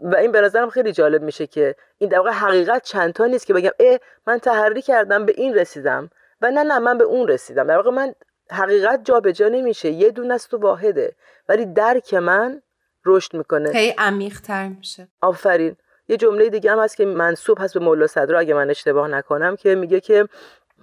و 0.00 0.16
این 0.16 0.32
به 0.32 0.40
نظرم 0.40 0.70
خیلی 0.70 0.92
جالب 0.92 1.22
میشه 1.22 1.46
که 1.46 1.74
این 1.98 2.10
در 2.10 2.18
واقع 2.18 2.30
حقیقت 2.30 2.82
چندتا 2.82 3.26
نیست 3.26 3.46
که 3.46 3.54
بگم 3.54 3.70
اه 3.80 3.98
من 4.26 4.38
تحری 4.38 4.82
کردم 4.82 5.26
به 5.26 5.34
این 5.36 5.54
رسیدم 5.54 6.10
و 6.40 6.50
نه 6.50 6.62
نه 6.62 6.78
من 6.78 6.98
به 6.98 7.04
اون 7.04 7.28
رسیدم. 7.28 7.66
در 7.66 7.76
واقع 7.76 7.90
من 7.90 8.14
حقیقت 8.50 9.00
جابجا 9.04 9.48
نمیشه 9.48 9.90
یه 9.90 10.10
دونه 10.10 10.34
است 10.34 10.54
و 10.54 10.58
واحده. 10.58 11.16
ولی 11.48 11.66
درک 11.66 12.14
من 12.14 12.62
رشد 13.06 13.36
می‌کنه. 13.36 13.72
خیلی 13.72 13.94
عمیق 13.98 14.40
تر 14.40 14.68
میشه. 14.68 15.08
آفرین. 15.22 15.76
یه 16.08 16.16
جمله 16.16 16.48
دیگه 16.48 16.72
هم 16.72 16.78
هست 16.78 16.96
که 16.96 17.04
منصوب 17.04 17.58
هست 17.60 17.74
به 17.74 17.80
مولا 17.80 18.06
صدرا 18.06 18.38
اگه 18.38 18.54
من 18.54 18.70
اشتباه 18.70 19.08
نکنم 19.08 19.56
که 19.56 19.74
میگه 19.74 20.00
که 20.00 20.28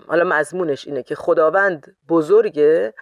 حالا 0.07 0.24
مضمونش 0.24 0.88
اینه 0.88 1.03
که 1.03 1.16
خداوند 1.16 1.95
بزرگه 2.09 2.93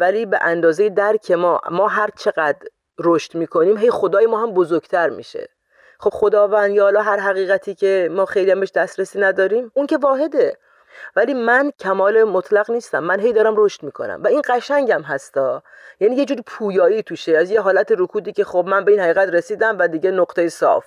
ولی 0.00 0.26
به 0.26 0.38
اندازه 0.42 0.88
درک 0.88 1.30
ما 1.30 1.60
ما 1.70 1.88
هر 1.88 2.10
چقدر 2.16 2.68
رشد 3.04 3.34
می‌کنیم 3.34 3.76
هی 3.76 3.90
خدای 3.90 4.26
ما 4.26 4.42
هم 4.42 4.54
بزرگتر 4.54 5.08
میشه. 5.08 5.48
خب 6.00 6.10
خداوند 6.12 6.70
یا 6.70 6.84
حالا 6.84 7.02
هر 7.02 7.18
حقیقتی 7.18 7.74
که 7.74 8.08
ما 8.12 8.26
خیلی 8.26 8.50
هم 8.50 8.60
بهش 8.60 8.72
دسترسی 8.72 9.20
نداریم 9.20 9.70
اون 9.74 9.86
که 9.86 9.96
واحده. 9.96 10.56
ولی 11.16 11.34
من 11.34 11.72
کمال 11.78 12.24
مطلق 12.24 12.70
نیستم. 12.70 12.98
من 12.98 13.20
هی 13.20 13.32
دارم 13.32 13.54
رشد 13.56 13.82
می‌کنم. 13.82 14.20
و 14.24 14.26
این 14.26 14.42
قشنگم 14.48 15.02
هستا. 15.02 15.62
یعنی 16.00 16.16
یه 16.16 16.24
جوری 16.24 16.42
پویایی 16.46 17.02
توشه. 17.02 17.36
از 17.36 17.50
یه 17.50 17.60
حالت 17.60 17.92
رکودی 17.98 18.32
که 18.32 18.44
خب 18.44 18.64
من 18.68 18.84
به 18.84 18.92
این 18.92 19.00
حقیقت 19.00 19.28
رسیدم 19.28 19.78
و 19.78 19.88
دیگه 19.88 20.10
نقطه 20.10 20.48
صاف. 20.48 20.86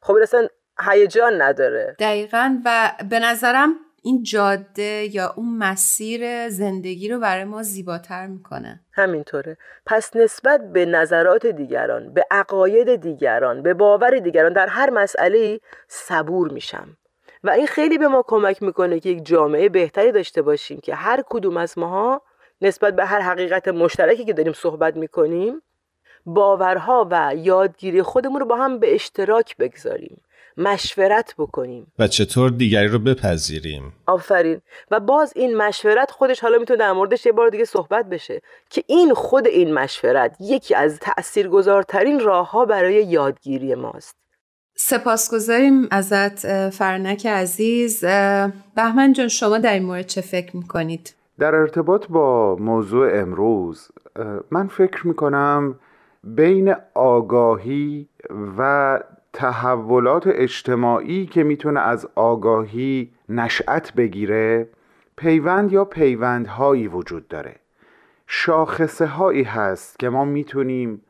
خب 0.00 0.16
اصلا 0.22 0.48
هیجان 0.80 1.42
نداره. 1.42 1.96
دقیقا. 1.98 2.58
و 2.64 2.92
به 3.10 3.18
نظرم 3.18 3.74
این 4.02 4.22
جاده 4.22 5.08
یا 5.14 5.34
اون 5.36 5.58
مسیر 5.58 6.48
زندگی 6.48 7.08
رو 7.08 7.20
برای 7.20 7.44
ما 7.44 7.62
زیباتر 7.62 8.26
می‌کنه. 8.26 8.80
همینطوره. 8.92 9.56
پس 9.86 10.16
نسبت 10.16 10.72
به 10.72 10.86
نظرات 10.86 11.46
دیگران 11.46 12.14
به 12.14 12.24
عقاید 12.30 12.96
دیگران 12.96 13.62
به 13.62 13.74
باور 13.74 14.18
دیگران 14.18 14.52
در 14.52 14.66
هر 14.66 14.90
مسئله 14.90 15.60
صبور 15.88 16.52
میشم. 16.52 16.96
و 17.44 17.50
این 17.50 17.66
خیلی 17.66 17.98
به 17.98 18.08
ما 18.08 18.24
کمک 18.26 18.62
می‌کنه 18.62 19.00
که 19.00 19.08
یک 19.08 19.26
جامعه 19.26 19.68
بهتری 19.68 20.12
داشته 20.12 20.42
باشیم 20.42 20.80
که 20.80 20.94
هر 20.94 21.22
کدوم 21.28 21.56
از 21.56 21.78
ماها 21.78 22.22
نسبت 22.60 22.96
به 22.96 23.04
هر 23.04 23.20
حقیقت 23.20 23.68
مشترکی 23.68 24.24
که 24.24 24.32
داریم 24.32 24.52
صحبت 24.52 24.96
می‌کنیم 24.96 25.62
باورها 26.26 27.08
و 27.10 27.32
یادگیری 27.36 28.02
خودمون 28.02 28.40
رو 28.40 28.46
با 28.46 28.56
هم 28.56 28.78
به 28.78 28.94
اشتراک 28.94 29.56
بگذاریم. 29.56 30.22
مشورت 30.58 31.34
بکنیم. 31.38 31.92
و 31.98 32.08
چطور 32.08 32.50
دیگری 32.50 32.88
رو 32.88 32.98
بپذیریم؟ 32.98 33.92
آفرین. 34.06 34.60
و 34.90 35.00
باز 35.00 35.32
این 35.36 35.56
مشورت 35.56 36.10
خودش 36.10 36.40
حالا 36.40 36.58
می‌تونه 36.58 36.78
در 36.78 36.92
موردش 36.92 37.26
یه 37.26 37.32
بار 37.32 37.48
دیگه 37.48 37.64
صحبت 37.64 38.04
بشه 38.08 38.42
که 38.70 38.84
این 38.86 39.14
خود 39.14 39.46
این 39.46 39.74
مشورت 39.74 40.36
یکی 40.40 40.74
از 40.74 40.98
تاثیرگذارترین 40.98 42.20
راه 42.20 42.50
ها 42.50 42.64
برای 42.64 42.94
یادگیری 43.04 43.74
ماست. 43.74 44.16
سپاسگزاریم 44.74 45.88
ازت 45.90 46.70
فرنک 46.70 47.26
عزیز. 47.26 48.04
بهمن 48.74 49.12
جان 49.12 49.28
شما 49.28 49.58
در 49.58 49.72
این 49.72 49.82
مورد 49.82 50.06
چه 50.06 50.20
فکر 50.20 50.56
می‌کنید؟ 50.56 51.14
در 51.38 51.54
ارتباط 51.54 52.06
با 52.06 52.56
موضوع 52.56 53.20
امروز 53.20 53.88
من 54.50 54.66
فکر 54.66 55.06
می‌کنم 55.06 55.78
بین 56.24 56.74
آگاهی 56.94 58.08
و 58.58 59.00
تحولات 59.32 60.26
اجتماعی 60.26 61.26
که 61.26 61.42
می‌تونه 61.44 61.80
از 61.80 62.08
آگاهی 62.14 63.12
نشأت 63.28 63.92
بگیره 63.94 64.68
پیوند 65.16 65.72
یا 65.72 65.84
پیوندهایی 65.84 66.88
وجود 66.88 67.28
داره. 67.28 67.56
شاخصه 68.26 69.06
هایی 69.06 69.42
هست 69.42 69.98
که 69.98 70.08
ما 70.08 70.24
می‌تونیم 70.24 71.02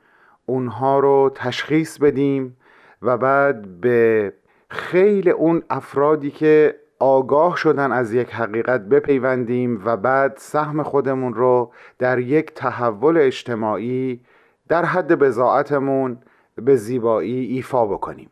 اونها 0.46 0.98
رو 0.98 1.32
تشخیص 1.34 1.98
بدیم 1.98 2.56
و 3.02 3.16
بعد 3.16 3.80
به 3.80 4.32
خیلی 4.70 5.30
اون 5.30 5.62
افرادی 5.70 6.30
که 6.30 6.74
آگاه 6.98 7.56
شدن 7.56 7.92
از 7.92 8.14
یک 8.14 8.34
حقیقت 8.34 8.80
بپیوندیم 8.80 9.82
و 9.84 9.96
بعد 9.96 10.34
سهم 10.36 10.82
خودمون 10.82 11.34
رو 11.34 11.72
در 11.98 12.18
یک 12.18 12.54
تحول 12.54 13.18
اجتماعی 13.18 14.20
در 14.68 14.84
حد 14.84 15.14
بزاعتمون 15.14 16.18
به 16.60 16.76
زیبایی 16.76 17.46
ایفا 17.46 17.86
بکنیم. 17.86 18.30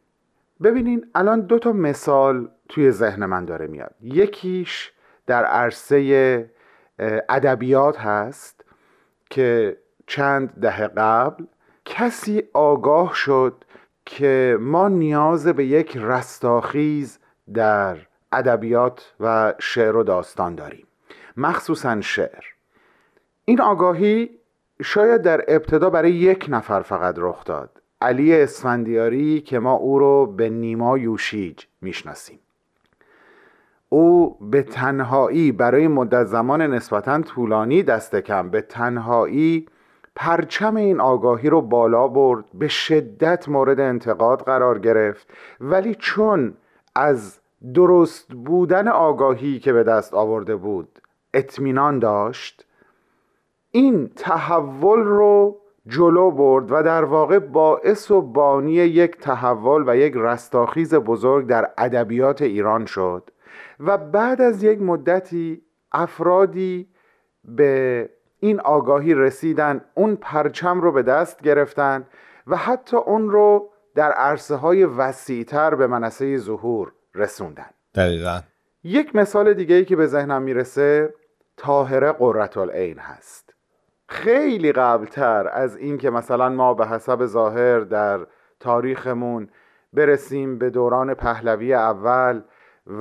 ببینین 0.63 1.07
الان 1.15 1.41
دو 1.41 1.59
تا 1.59 1.73
مثال 1.73 2.49
توی 2.69 2.91
ذهن 2.91 3.27
من 3.27 3.45
داره 3.45 3.67
میاد. 3.67 3.95
یکیش 4.03 4.93
در 5.27 5.45
عرصه 5.45 6.51
ادبیات 7.29 7.99
هست 7.99 8.65
که 9.31 9.77
چند 10.07 10.61
دهه 10.61 10.87
قبل 10.87 11.45
کسی 11.85 12.43
آگاه 12.53 13.15
شد 13.15 13.65
که 14.07 14.59
ما 14.61 14.89
نیاز 14.89 15.47
به 15.47 15.65
یک 15.65 15.97
رستاخیز 15.97 17.19
در 17.55 17.97
ادبیات 18.33 19.15
و 19.21 19.55
شعر 19.59 19.97
و 19.97 20.03
داستان 20.03 20.55
داریم. 20.55 20.87
مخصوصا 21.37 22.01
شعر. 22.01 22.45
این 23.45 23.61
آگاهی 23.61 24.31
شاید 24.83 25.23
در 25.23 25.45
ابتدا 25.49 25.91
برای 25.91 26.13
یک 26.13 26.47
نفر 26.49 26.83
فقط 26.83 27.15
رخ 27.19 27.45
داد. 27.45 27.76
علی 28.01 28.35
اسفندیاری 28.35 29.41
که 29.41 29.59
ما 29.59 29.73
او 29.73 29.99
رو 29.99 30.27
به 30.27 30.49
نیما 30.49 30.99
یوشیج 30.99 31.65
می‌شناسیم. 31.81 32.39
او 33.89 34.37
به 34.41 34.63
تنهایی 34.63 35.53
برای 35.53 35.89
مدت 35.89 36.25
زمان 36.25 36.63
نسبتا 36.63 37.23
طولانی 37.23 37.83
دست 37.83 38.17
کم 38.17 38.51
به 38.51 38.61
تنهایی 38.61 39.67
پرچم 40.17 40.77
این 40.77 41.01
آگاهی 41.01 41.51
رو 41.51 41.63
بالا 41.63 42.09
برد 42.09 42.45
به 42.55 42.69
شدت 42.69 43.49
مورد 43.49 43.81
انتقاد 43.81 44.43
قرار 44.43 44.79
گرفت 44.79 45.31
ولی 45.61 45.95
چون 45.95 46.55
از 46.95 47.41
درست 47.75 48.29
بودن 48.33 48.89
آگاهی 48.89 49.59
که 49.59 49.73
به 49.73 49.83
دست 49.83 50.15
آورده 50.15 50.57
بود 50.57 50.99
اطمینان 51.35 51.99
داشت 51.99 52.67
این 53.71 54.11
تحول 54.17 54.99
رو 55.01 55.57
جلو 55.89 56.31
برد 56.31 56.73
و 56.73 56.83
در 56.83 57.05
واقع 57.05 57.39
باعث 57.39 58.11
و 58.11 58.23
بانی 58.23 58.73
یک 58.73 59.17
تحول 59.17 59.85
و 59.87 59.97
یک 59.97 60.13
رستاخیز 60.17 60.95
بزرگ 60.95 61.47
در 61.47 61.71
ادبیات 61.79 62.43
ایران 62.43 62.87
شد 62.87 63.31
و 63.81 63.99
بعد 63.99 64.41
از 64.41 64.63
یک 64.63 64.83
مدتی 64.83 65.63
افرادی 65.93 66.89
به 67.45 68.09
این 68.41 68.61
آگاهی 68.61 69.15
رسیدن 69.15 69.81
اون 69.95 70.17
پرچم 70.17 70.81
رو 70.81 70.93
به 70.93 71.03
دست 71.03 71.43
گرفتن 71.43 72.07
و 72.47 72.57
حتی 72.57 72.97
اون 72.97 73.31
رو 73.31 73.71
در 73.95 74.13
عرصه 74.13 74.55
های 74.55 74.85
وسیعتر 74.85 75.75
به 75.75 75.87
منصه 75.87 76.39
ظهور 76.39 76.93
رسوندن. 77.15 77.71
دقیقا. 77.95 78.41
یک 78.85 79.17
مثال 79.17 79.55
دیگه 79.55 79.75
ای 79.75 79.85
که 79.85 79.97
به 79.97 80.07
ذهنم 80.07 80.43
می‌رسه 80.43 81.15
تاهره 81.57 82.13
قررت 82.13 82.57
هست. 82.99 83.56
خیلی 84.09 84.73
قبلتر 84.73 85.49
از 85.49 85.77
اینکه 85.77 86.11
مثلا 86.11 86.49
ما 86.49 86.75
به 86.75 86.87
حسب 86.87 87.27
ظاهر 87.27 87.81
در 87.81 88.27
تاریخمون 88.61 89.49
برسیم 89.93 90.59
به 90.59 90.71
دوران 90.71 91.15
پهلوی 91.15 91.75
اول 91.75 92.43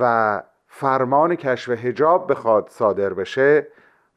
و 0.00 0.42
فرمان 0.68 1.34
کشف 1.34 1.70
هجاب 1.70 2.30
بخواد 2.30 2.68
صادر 2.68 3.14
بشه 3.14 3.66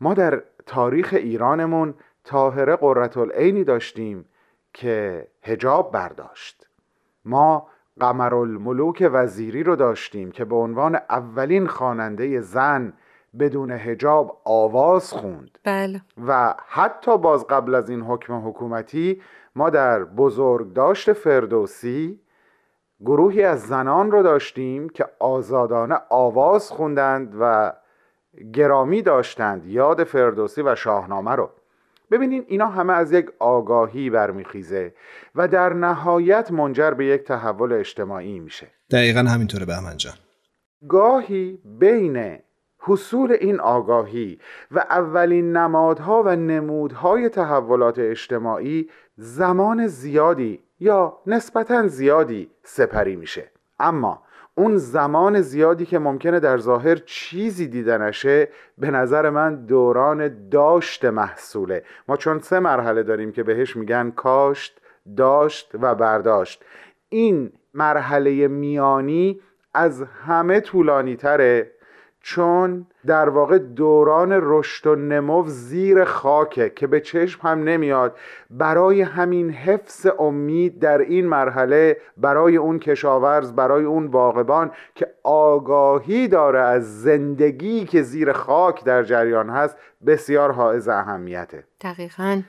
ما 0.01 0.13
در 0.13 0.43
تاریخ 0.65 1.13
ایرانمون 1.13 1.93
تاهره 2.23 2.75
قررت 2.75 3.17
العینی 3.17 3.63
داشتیم 3.63 4.25
که 4.73 5.27
هجاب 5.43 5.91
برداشت. 5.91 6.69
ما 7.25 7.67
قمرالملوک 7.99 9.09
وزیری 9.11 9.63
رو 9.63 9.75
داشتیم 9.75 10.31
که 10.31 10.45
به 10.45 10.55
عنوان 10.55 10.95
اولین 10.95 11.67
خواننده 11.67 12.41
زن 12.41 12.93
بدون 13.39 13.71
هجاب 13.71 14.41
آواز 14.45 15.13
خوند. 15.13 15.57
بله. 15.63 16.01
و 16.27 16.55
حتی 16.67 17.17
باز 17.17 17.47
قبل 17.47 17.75
از 17.75 17.89
این 17.89 18.01
حکم 18.01 18.47
حکومتی 18.47 19.21
ما 19.55 19.69
در 19.69 20.03
بزرگداشت 20.03 21.13
فردوسی 21.13 22.19
گروهی 23.05 23.43
از 23.43 23.61
زنان 23.61 24.11
رو 24.11 24.23
داشتیم 24.23 24.89
که 24.89 25.05
آزادانه 25.19 25.97
آواز 26.09 26.71
خوندند 26.71 27.35
و 27.39 27.73
گرامی 28.53 29.01
داشتند 29.01 29.65
یاد 29.65 30.03
فردوسی 30.03 30.61
و 30.61 30.75
شاهنامه 30.75 31.31
رو. 31.31 31.49
ببینین 32.11 32.45
اینا 32.47 32.67
همه 32.67 32.93
از 32.93 33.11
یک 33.11 33.25
آگاهی 33.39 34.09
برمیخیزه 34.09 34.93
و 35.35 35.47
در 35.47 35.73
نهایت 35.73 36.51
منجر 36.51 36.91
به 36.91 37.05
یک 37.05 37.23
تحول 37.23 37.73
اجتماعی 37.73 38.39
میشه. 38.39 38.67
دقیقا 38.91 39.19
همینطوره 39.19 39.65
بهمن 39.65 39.97
جان. 39.97 40.13
گاهی 40.87 41.59
بین 41.65 42.39
حصول 42.79 43.31
این 43.31 43.59
آگاهی 43.59 44.39
و 44.71 44.79
اولین 44.79 45.57
نمادها 45.57 46.23
و 46.25 46.35
نمودهای 46.35 47.29
تحولات 47.29 47.99
اجتماعی 47.99 48.89
زمان 49.17 49.87
زیادی 49.87 50.63
یا 50.79 51.17
نسبتا 51.27 51.87
زیادی 51.87 52.51
سپری 52.63 53.15
میشه. 53.15 53.51
اما 53.79 54.21
اون 54.55 54.77
زمان 54.77 55.41
زیادی 55.41 55.85
که 55.85 55.99
ممکنه 55.99 56.39
در 56.39 56.57
ظاهر 56.57 56.95
چیزی 56.95 57.67
دیده 57.67 57.97
نشه 57.97 58.49
به 58.77 58.91
نظر 58.91 59.29
من 59.29 59.65
دوران 59.65 60.49
داشت 60.49 61.05
محصوله. 61.05 61.83
ما 62.07 62.17
چون 62.17 62.39
سه 62.39 62.59
مرحله 62.59 63.03
داریم 63.03 63.31
که 63.31 63.43
بهش 63.43 63.75
میگن 63.75 64.11
کاشت 64.11 64.81
داشت 65.17 65.71
و 65.81 65.95
برداشت. 65.95 66.65
این 67.09 67.51
مرحله 67.73 68.47
میانی 68.47 69.41
از 69.73 70.03
همه 70.03 70.59
طولانی 70.59 71.15
تره 71.15 71.71
چون 72.21 72.87
در 73.05 73.29
واقع 73.29 73.57
دوران 73.57 74.29
رشد 74.41 74.87
و 74.87 74.95
نمو 74.95 75.43
زیر 75.47 76.03
خاکه 76.03 76.69
که 76.69 76.87
به 76.87 76.99
چشم 76.99 77.47
هم 77.47 77.63
نمیاد. 77.63 78.17
برای 78.49 79.01
همین 79.01 79.49
حفظ 79.49 80.07
امید 80.19 80.79
در 80.79 80.97
این 80.97 81.27
مرحله 81.27 81.97
برای 82.17 82.57
اون 82.57 82.79
کشاورز 82.79 83.53
برای 83.53 83.83
اون 83.83 84.07
باغبان 84.07 84.71
که 84.95 85.07
آگاهی 85.23 86.27
داره 86.27 86.59
از 86.59 87.01
زندگی 87.01 87.85
که 87.85 88.01
زیر 88.01 88.31
خاک 88.31 88.83
در 88.83 89.03
جریان 89.03 89.49
هست 89.49 89.77
بسیار 90.05 90.51
حائز 90.51 90.87
اهمیته. 90.87 91.63
دقیقا. 91.81 92.41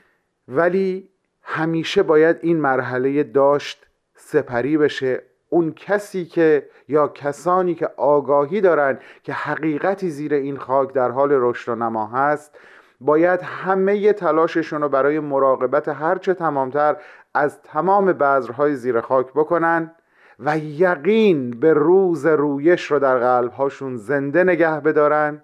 ولی 0.49 1.09
همیشه 1.43 2.03
باید 2.03 2.37
این 2.41 2.61
مرحله 2.61 3.23
داشت 3.23 3.87
سپری 4.17 4.79
بشه 4.79 5.23
اون 5.51 5.73
کسی 5.73 6.25
که 6.25 6.69
یا 6.89 7.09
کسانی 7.09 7.75
که 7.75 7.91
آگاهی 7.97 8.61
دارند 8.61 9.01
که 9.23 9.33
حقیقتی 9.33 10.11
زیر 10.11 10.35
این 10.35 10.57
خاک 10.57 10.93
در 10.93 11.11
حال 11.11 11.29
رشد 11.33 11.73
و 11.73 11.75
نما 11.75 12.07
هست 12.07 12.59
باید 13.01 13.41
همه 13.43 14.13
تلاششون 14.13 14.83
رو 14.83 14.89
برای 14.89 15.21
مراقبت 15.21 15.89
هرچه 15.89 16.35
تمامتر 16.35 16.97
از 17.35 17.63
تمام 17.63 18.13
بذرهای 18.13 18.75
زیر 18.75 19.01
خاک 19.01 19.27
بکنن 19.27 19.93
و 20.39 20.59
یقین 20.59 21.51
به 21.51 21.73
روز 21.73 22.27
رویش 22.27 22.91
رو 22.91 22.99
در 22.99 23.19
قلبهاشون 23.19 23.97
زنده 23.97 24.45
نگه 24.45 24.81
بدارن 24.81 25.43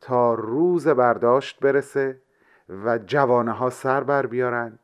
تا 0.00 0.34
روز 0.34 0.88
برداشت 0.88 1.60
برسه 1.60 2.20
و 2.84 2.98
جوانه 2.98 3.52
ها 3.52 3.70
سر 3.70 4.00
بر 4.00 4.26
بیارن 4.26 4.78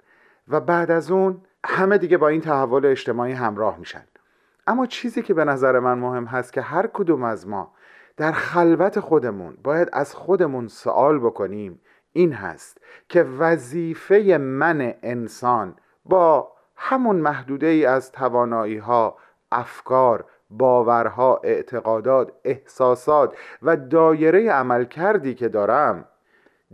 و 0.49 0.61
بعد 0.61 0.91
از 0.91 1.11
اون 1.11 1.41
همه 1.65 1.99
دیگه 1.99 2.17
با 2.17 2.29
این 2.29 2.41
تحول 2.41 2.87
اجتماعی 2.87 3.33
همراه 3.33 3.79
میشن. 3.79 4.05
اما 4.67 4.87
چیزی 4.87 5.23
که 5.23 5.35
به 5.35 5.45
نظر 5.45 5.79
من 5.79 5.99
مهم 5.99 6.25
هست 6.25 6.53
که 6.53 6.61
هر 6.61 6.87
کدوم 6.87 7.25
از 7.25 7.49
ما 7.49 7.75
در 8.17 8.33
خلوت 8.33 9.01
خودمون 9.01 9.57
باید 9.65 9.89
از 9.93 10.15
خودمون 10.15 10.69
سوال 10.69 11.19
بکنیم 11.19 11.81
این 12.13 12.33
هست 12.33 12.79
که 13.09 13.23
وظیفه 13.23 14.39
من 14.39 14.95
انسان 15.03 15.77
با 16.05 16.53
همون 16.77 17.17
محدوده 17.17 17.67
ای 17.67 17.87
از 17.87 18.13
توانایی 18.13 18.79
ها 18.79 19.19
افکار 19.53 20.25
باورها 20.51 21.41
اعتقادات 21.45 22.33
احساسات 22.45 23.37
و 23.63 23.77
دایره 23.77 24.51
عمل 24.51 24.85
کردی 24.85 25.35
که 25.35 25.49
دارم 25.49 26.09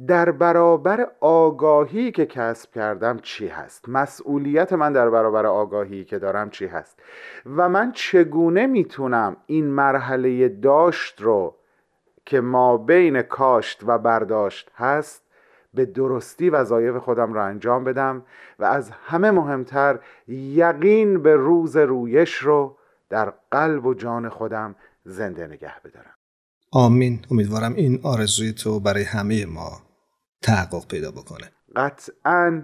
در 0.07 0.31
برابر 0.31 1.07
آگاهی 1.21 2.11
که 2.13 2.27
کسب 2.27 2.71
کردم 2.73 3.19
چی 3.19 3.49
هست؟ 3.49 3.89
مسئولیت 3.89 4.73
من 4.73 4.93
در 4.93 5.11
برابر 5.11 5.47
آگاهی 5.47 6.05
که 6.05 6.19
دارم 6.19 6.51
چی 6.51 6.67
هست؟ 6.67 7.03
و 7.57 7.69
من 7.69 7.93
چگونه 7.93 8.67
می‌تونم 8.67 9.37
این 9.47 9.67
مرحله 9.67 10.49
داشت 10.49 11.23
رو 11.23 11.57
که 12.27 12.41
ما 12.41 12.77
بین 12.77 13.23
کاشت 13.23 13.81
و 13.87 13.99
برداشت 13.99 14.71
هست 14.75 15.23
به 15.75 15.85
درستی 15.85 16.51
وظایف 16.51 16.97
خودم 16.97 17.33
را 17.33 17.45
انجام 17.45 17.85
بدم 17.85 18.23
و 18.59 18.65
از 18.65 18.91
همه 18.91 19.31
مهمتر 19.31 19.99
یقین 20.29 21.23
به 21.23 21.37
روز 21.37 21.77
رویش 21.77 22.35
رو 22.35 22.77
در 23.09 23.33
قلب 23.51 23.87
و 23.87 23.95
جان 23.95 24.29
خودم 24.29 24.75
زنده 25.05 25.47
نگه 25.47 25.81
بدارم. 25.85 26.20
آمین. 26.73 27.21
امیدوارم 27.31 27.75
این 27.75 28.01
آرزوی 28.03 28.53
تو 28.53 28.81
برای 28.81 29.03
همه 29.03 29.47
ما 29.47 29.81
تحقق 30.43 30.87
پیدا 30.89 31.11
بکنه. 31.11 31.53
قطعا 31.77 32.63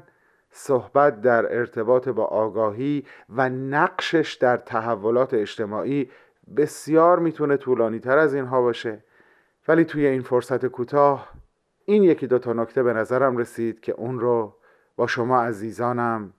صحبت 0.50 1.20
در 1.20 1.59
ارتباط 1.59 2.09
با 2.09 2.24
آگاهی 2.24 3.04
و 3.28 3.48
نقشش 3.48 4.38
در 4.40 4.57
تحولات 4.57 5.34
اجتماعی 5.34 6.11
بسیار 6.57 7.18
می‌تونه 7.18 7.57
طولانی 7.57 7.98
تر 7.98 8.18
از 8.18 8.34
اینها 8.34 8.62
باشه. 8.62 9.04
ولی 9.68 9.84
توی 9.84 10.07
این 10.07 10.22
فرصت 10.22 10.66
کوتاه 10.66 11.30
این 11.84 12.02
یکی 12.02 12.26
دو 12.26 12.38
تا 12.38 12.52
نکته 12.52 12.82
به 12.82 12.92
نظرم 12.92 13.36
رسید 13.36 13.80
که 13.80 13.92
اون 13.92 14.20
رو 14.20 14.54
با 14.96 15.07
شما 15.07 15.42
عزیزانم 15.42 16.32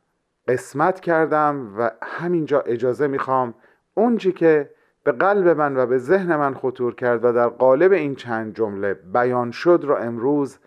قسمت 0.47 0.99
کردم 0.99 1.73
و 1.77 1.91
همینجا 2.03 2.61
اجازه 2.61 3.07
می‌خوام 3.07 3.53
اونچه 3.93 4.31
که 4.31 4.69
به 5.07 5.13
قلب 5.13 5.47
من 5.47 5.77
و 5.77 5.85
به 5.85 5.97
ذهن 5.97 6.35
من 6.35 6.53
خطور 6.53 6.95
کرد 6.95 7.25
و 7.25 7.33
در 7.33 7.47
قالب 7.47 7.91
این 7.91 8.15
چند 8.15 8.55
جمله 8.55 8.93
بیان 8.93 9.51
شد 9.51 9.79
رو 9.83 9.95
امروز 9.95 10.57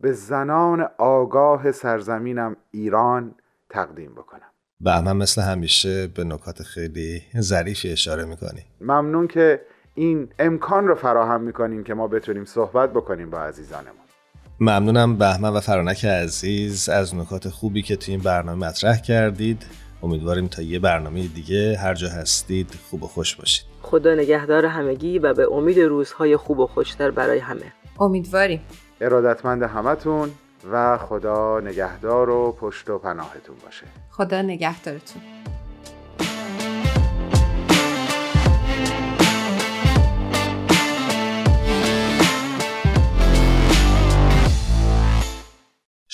به 0.00 0.12
زنان 0.12 0.86
آگاه 0.98 1.72
سرزمینم 1.72 2.56
ایران 2.70 3.34
تقدیم 3.70 4.12
بکنم. 4.12 4.50
من 4.80 5.16
مثل 5.16 5.42
همیشه 5.42 6.06
به 6.06 6.24
نکات 6.24 6.62
خیلی 6.62 7.22
ظریفی 7.40 7.92
اشاره 7.92 8.24
می‌کنی. 8.24 8.60
ممنون 8.80 9.26
که 9.26 9.60
این 9.94 10.28
امکان 10.38 10.86
رو 10.86 10.94
فراهم 10.94 11.40
می‌کنیم 11.40 11.84
که 11.84 11.94
ما 11.94 12.08
بتونیم 12.08 12.44
صحبت 12.44 12.90
بکنیم 12.90 13.30
با 13.30 13.40
عزیزانمون. 13.40 13.94
ممنونم 14.60 15.16
بهمن 15.16 15.50
و 15.50 15.60
فرانک 15.60 16.04
عزیز 16.04 16.88
از 16.88 17.14
نکات 17.14 17.48
خوبی 17.48 17.82
که 17.82 17.96
تو 17.96 18.12
این 18.12 18.20
برنامه 18.20 18.66
مطرح 18.66 19.00
کردید. 19.00 19.64
امیدواریم 20.02 20.48
تا 20.48 20.62
یه 20.62 20.78
برنامه 20.78 21.26
دیگه 21.26 21.76
هر 21.76 21.94
جا 21.94 22.08
هستید 22.08 22.78
خوب 22.90 23.02
و 23.02 23.06
خوش 23.06 23.36
باشید. 23.36 23.64
خدا 23.82 24.14
نگهدار 24.14 24.66
همگی 24.66 25.18
و 25.18 25.34
به 25.34 25.52
امید 25.52 25.78
روزهای 25.78 26.36
خوب 26.36 26.58
و 26.58 26.66
خوشتر 26.66 27.10
برای 27.10 27.38
همه. 27.38 27.72
امیدواریم. 28.00 28.60
ارادتمند 29.00 29.62
همتون 29.62 30.30
و 30.72 30.98
خدا 30.98 31.60
نگهدار 31.60 32.30
و 32.30 32.52
پشت 32.52 32.90
و 32.90 32.98
پناهتون 32.98 33.56
باشه. 33.64 33.86
خدا 34.10 34.42
نگهدارتون. 34.42 35.22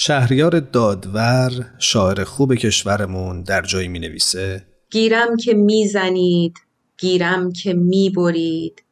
شهریار 0.06 0.60
دادور 0.60 1.50
شاعر 1.78 2.24
خوب 2.24 2.54
کشورمون 2.54 3.42
در 3.42 3.62
جایی 3.62 3.88
می 3.88 3.98
نویسه 3.98 4.66
گیرم 4.90 5.36
که 5.36 5.54
می‌زنید 5.54 6.58
گیرم 6.98 7.52
که 7.52 7.74
می‌برید 7.74 8.82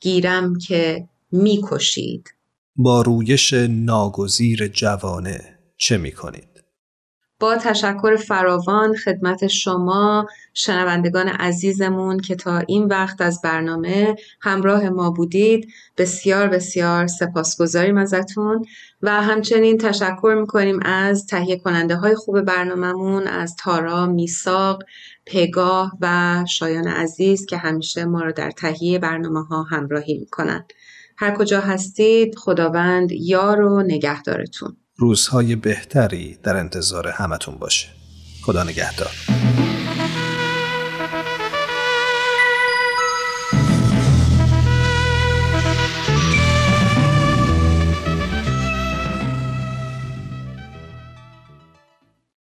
گیرم 0.00 0.58
که 0.58 1.08
می‌کشید 1.32 2.34
با 2.76 3.02
رویش 3.02 3.52
ناگزیر 3.70 4.68
جوانه 4.68 5.58
چه 5.76 5.98
می 5.98 6.12
کنید؟ 6.12 6.57
با 7.40 7.56
تشکر 7.56 8.16
فراوان 8.16 8.96
خدمت 8.96 9.46
شما 9.46 10.26
شنوندگان 10.54 11.28
عزیزمون 11.28 12.20
که 12.20 12.36
تا 12.36 12.58
این 12.58 12.84
وقت 12.84 13.20
از 13.20 13.40
برنامه 13.42 14.16
همراه 14.40 14.88
ما 14.88 15.10
بودید 15.10 15.68
بسیار 15.96 16.48
بسیار 16.48 17.06
سپاسگزاریم 17.06 17.96
ازتون 17.96 18.64
و 19.02 19.22
همچنین 19.22 19.78
تشکر 19.78 20.36
می‌کنیم 20.40 20.80
از 20.82 21.26
تهیه 21.26 21.56
کننده 21.56 21.96
های 21.96 22.14
خوب 22.14 22.40
برنامهمون 22.40 23.26
از 23.26 23.56
تارا، 23.56 24.06
میساق، 24.06 24.82
پگاه 25.26 25.92
و 26.00 26.44
شایان 26.48 26.88
عزیز 26.88 27.46
که 27.46 27.56
همیشه 27.56 28.04
ما 28.04 28.22
رو 28.22 28.32
در 28.32 28.50
تهیه 28.50 28.98
برنامه 28.98 29.44
ها 29.44 29.62
همراهی 29.62 30.18
می‌کنن. 30.18 30.64
هر 31.16 31.36
کجا 31.36 31.60
هستید 31.60 32.34
خداوند 32.34 33.12
یار 33.12 33.60
و 33.60 33.82
نگهدارتون. 33.82 34.76
روزهای 35.00 35.56
بهتری 35.56 36.38
در 36.42 36.56
انتظار 36.56 37.08
همتون 37.08 37.54
باشه. 37.54 37.88
خدا 38.42 38.62
نگهدار. 38.64 39.10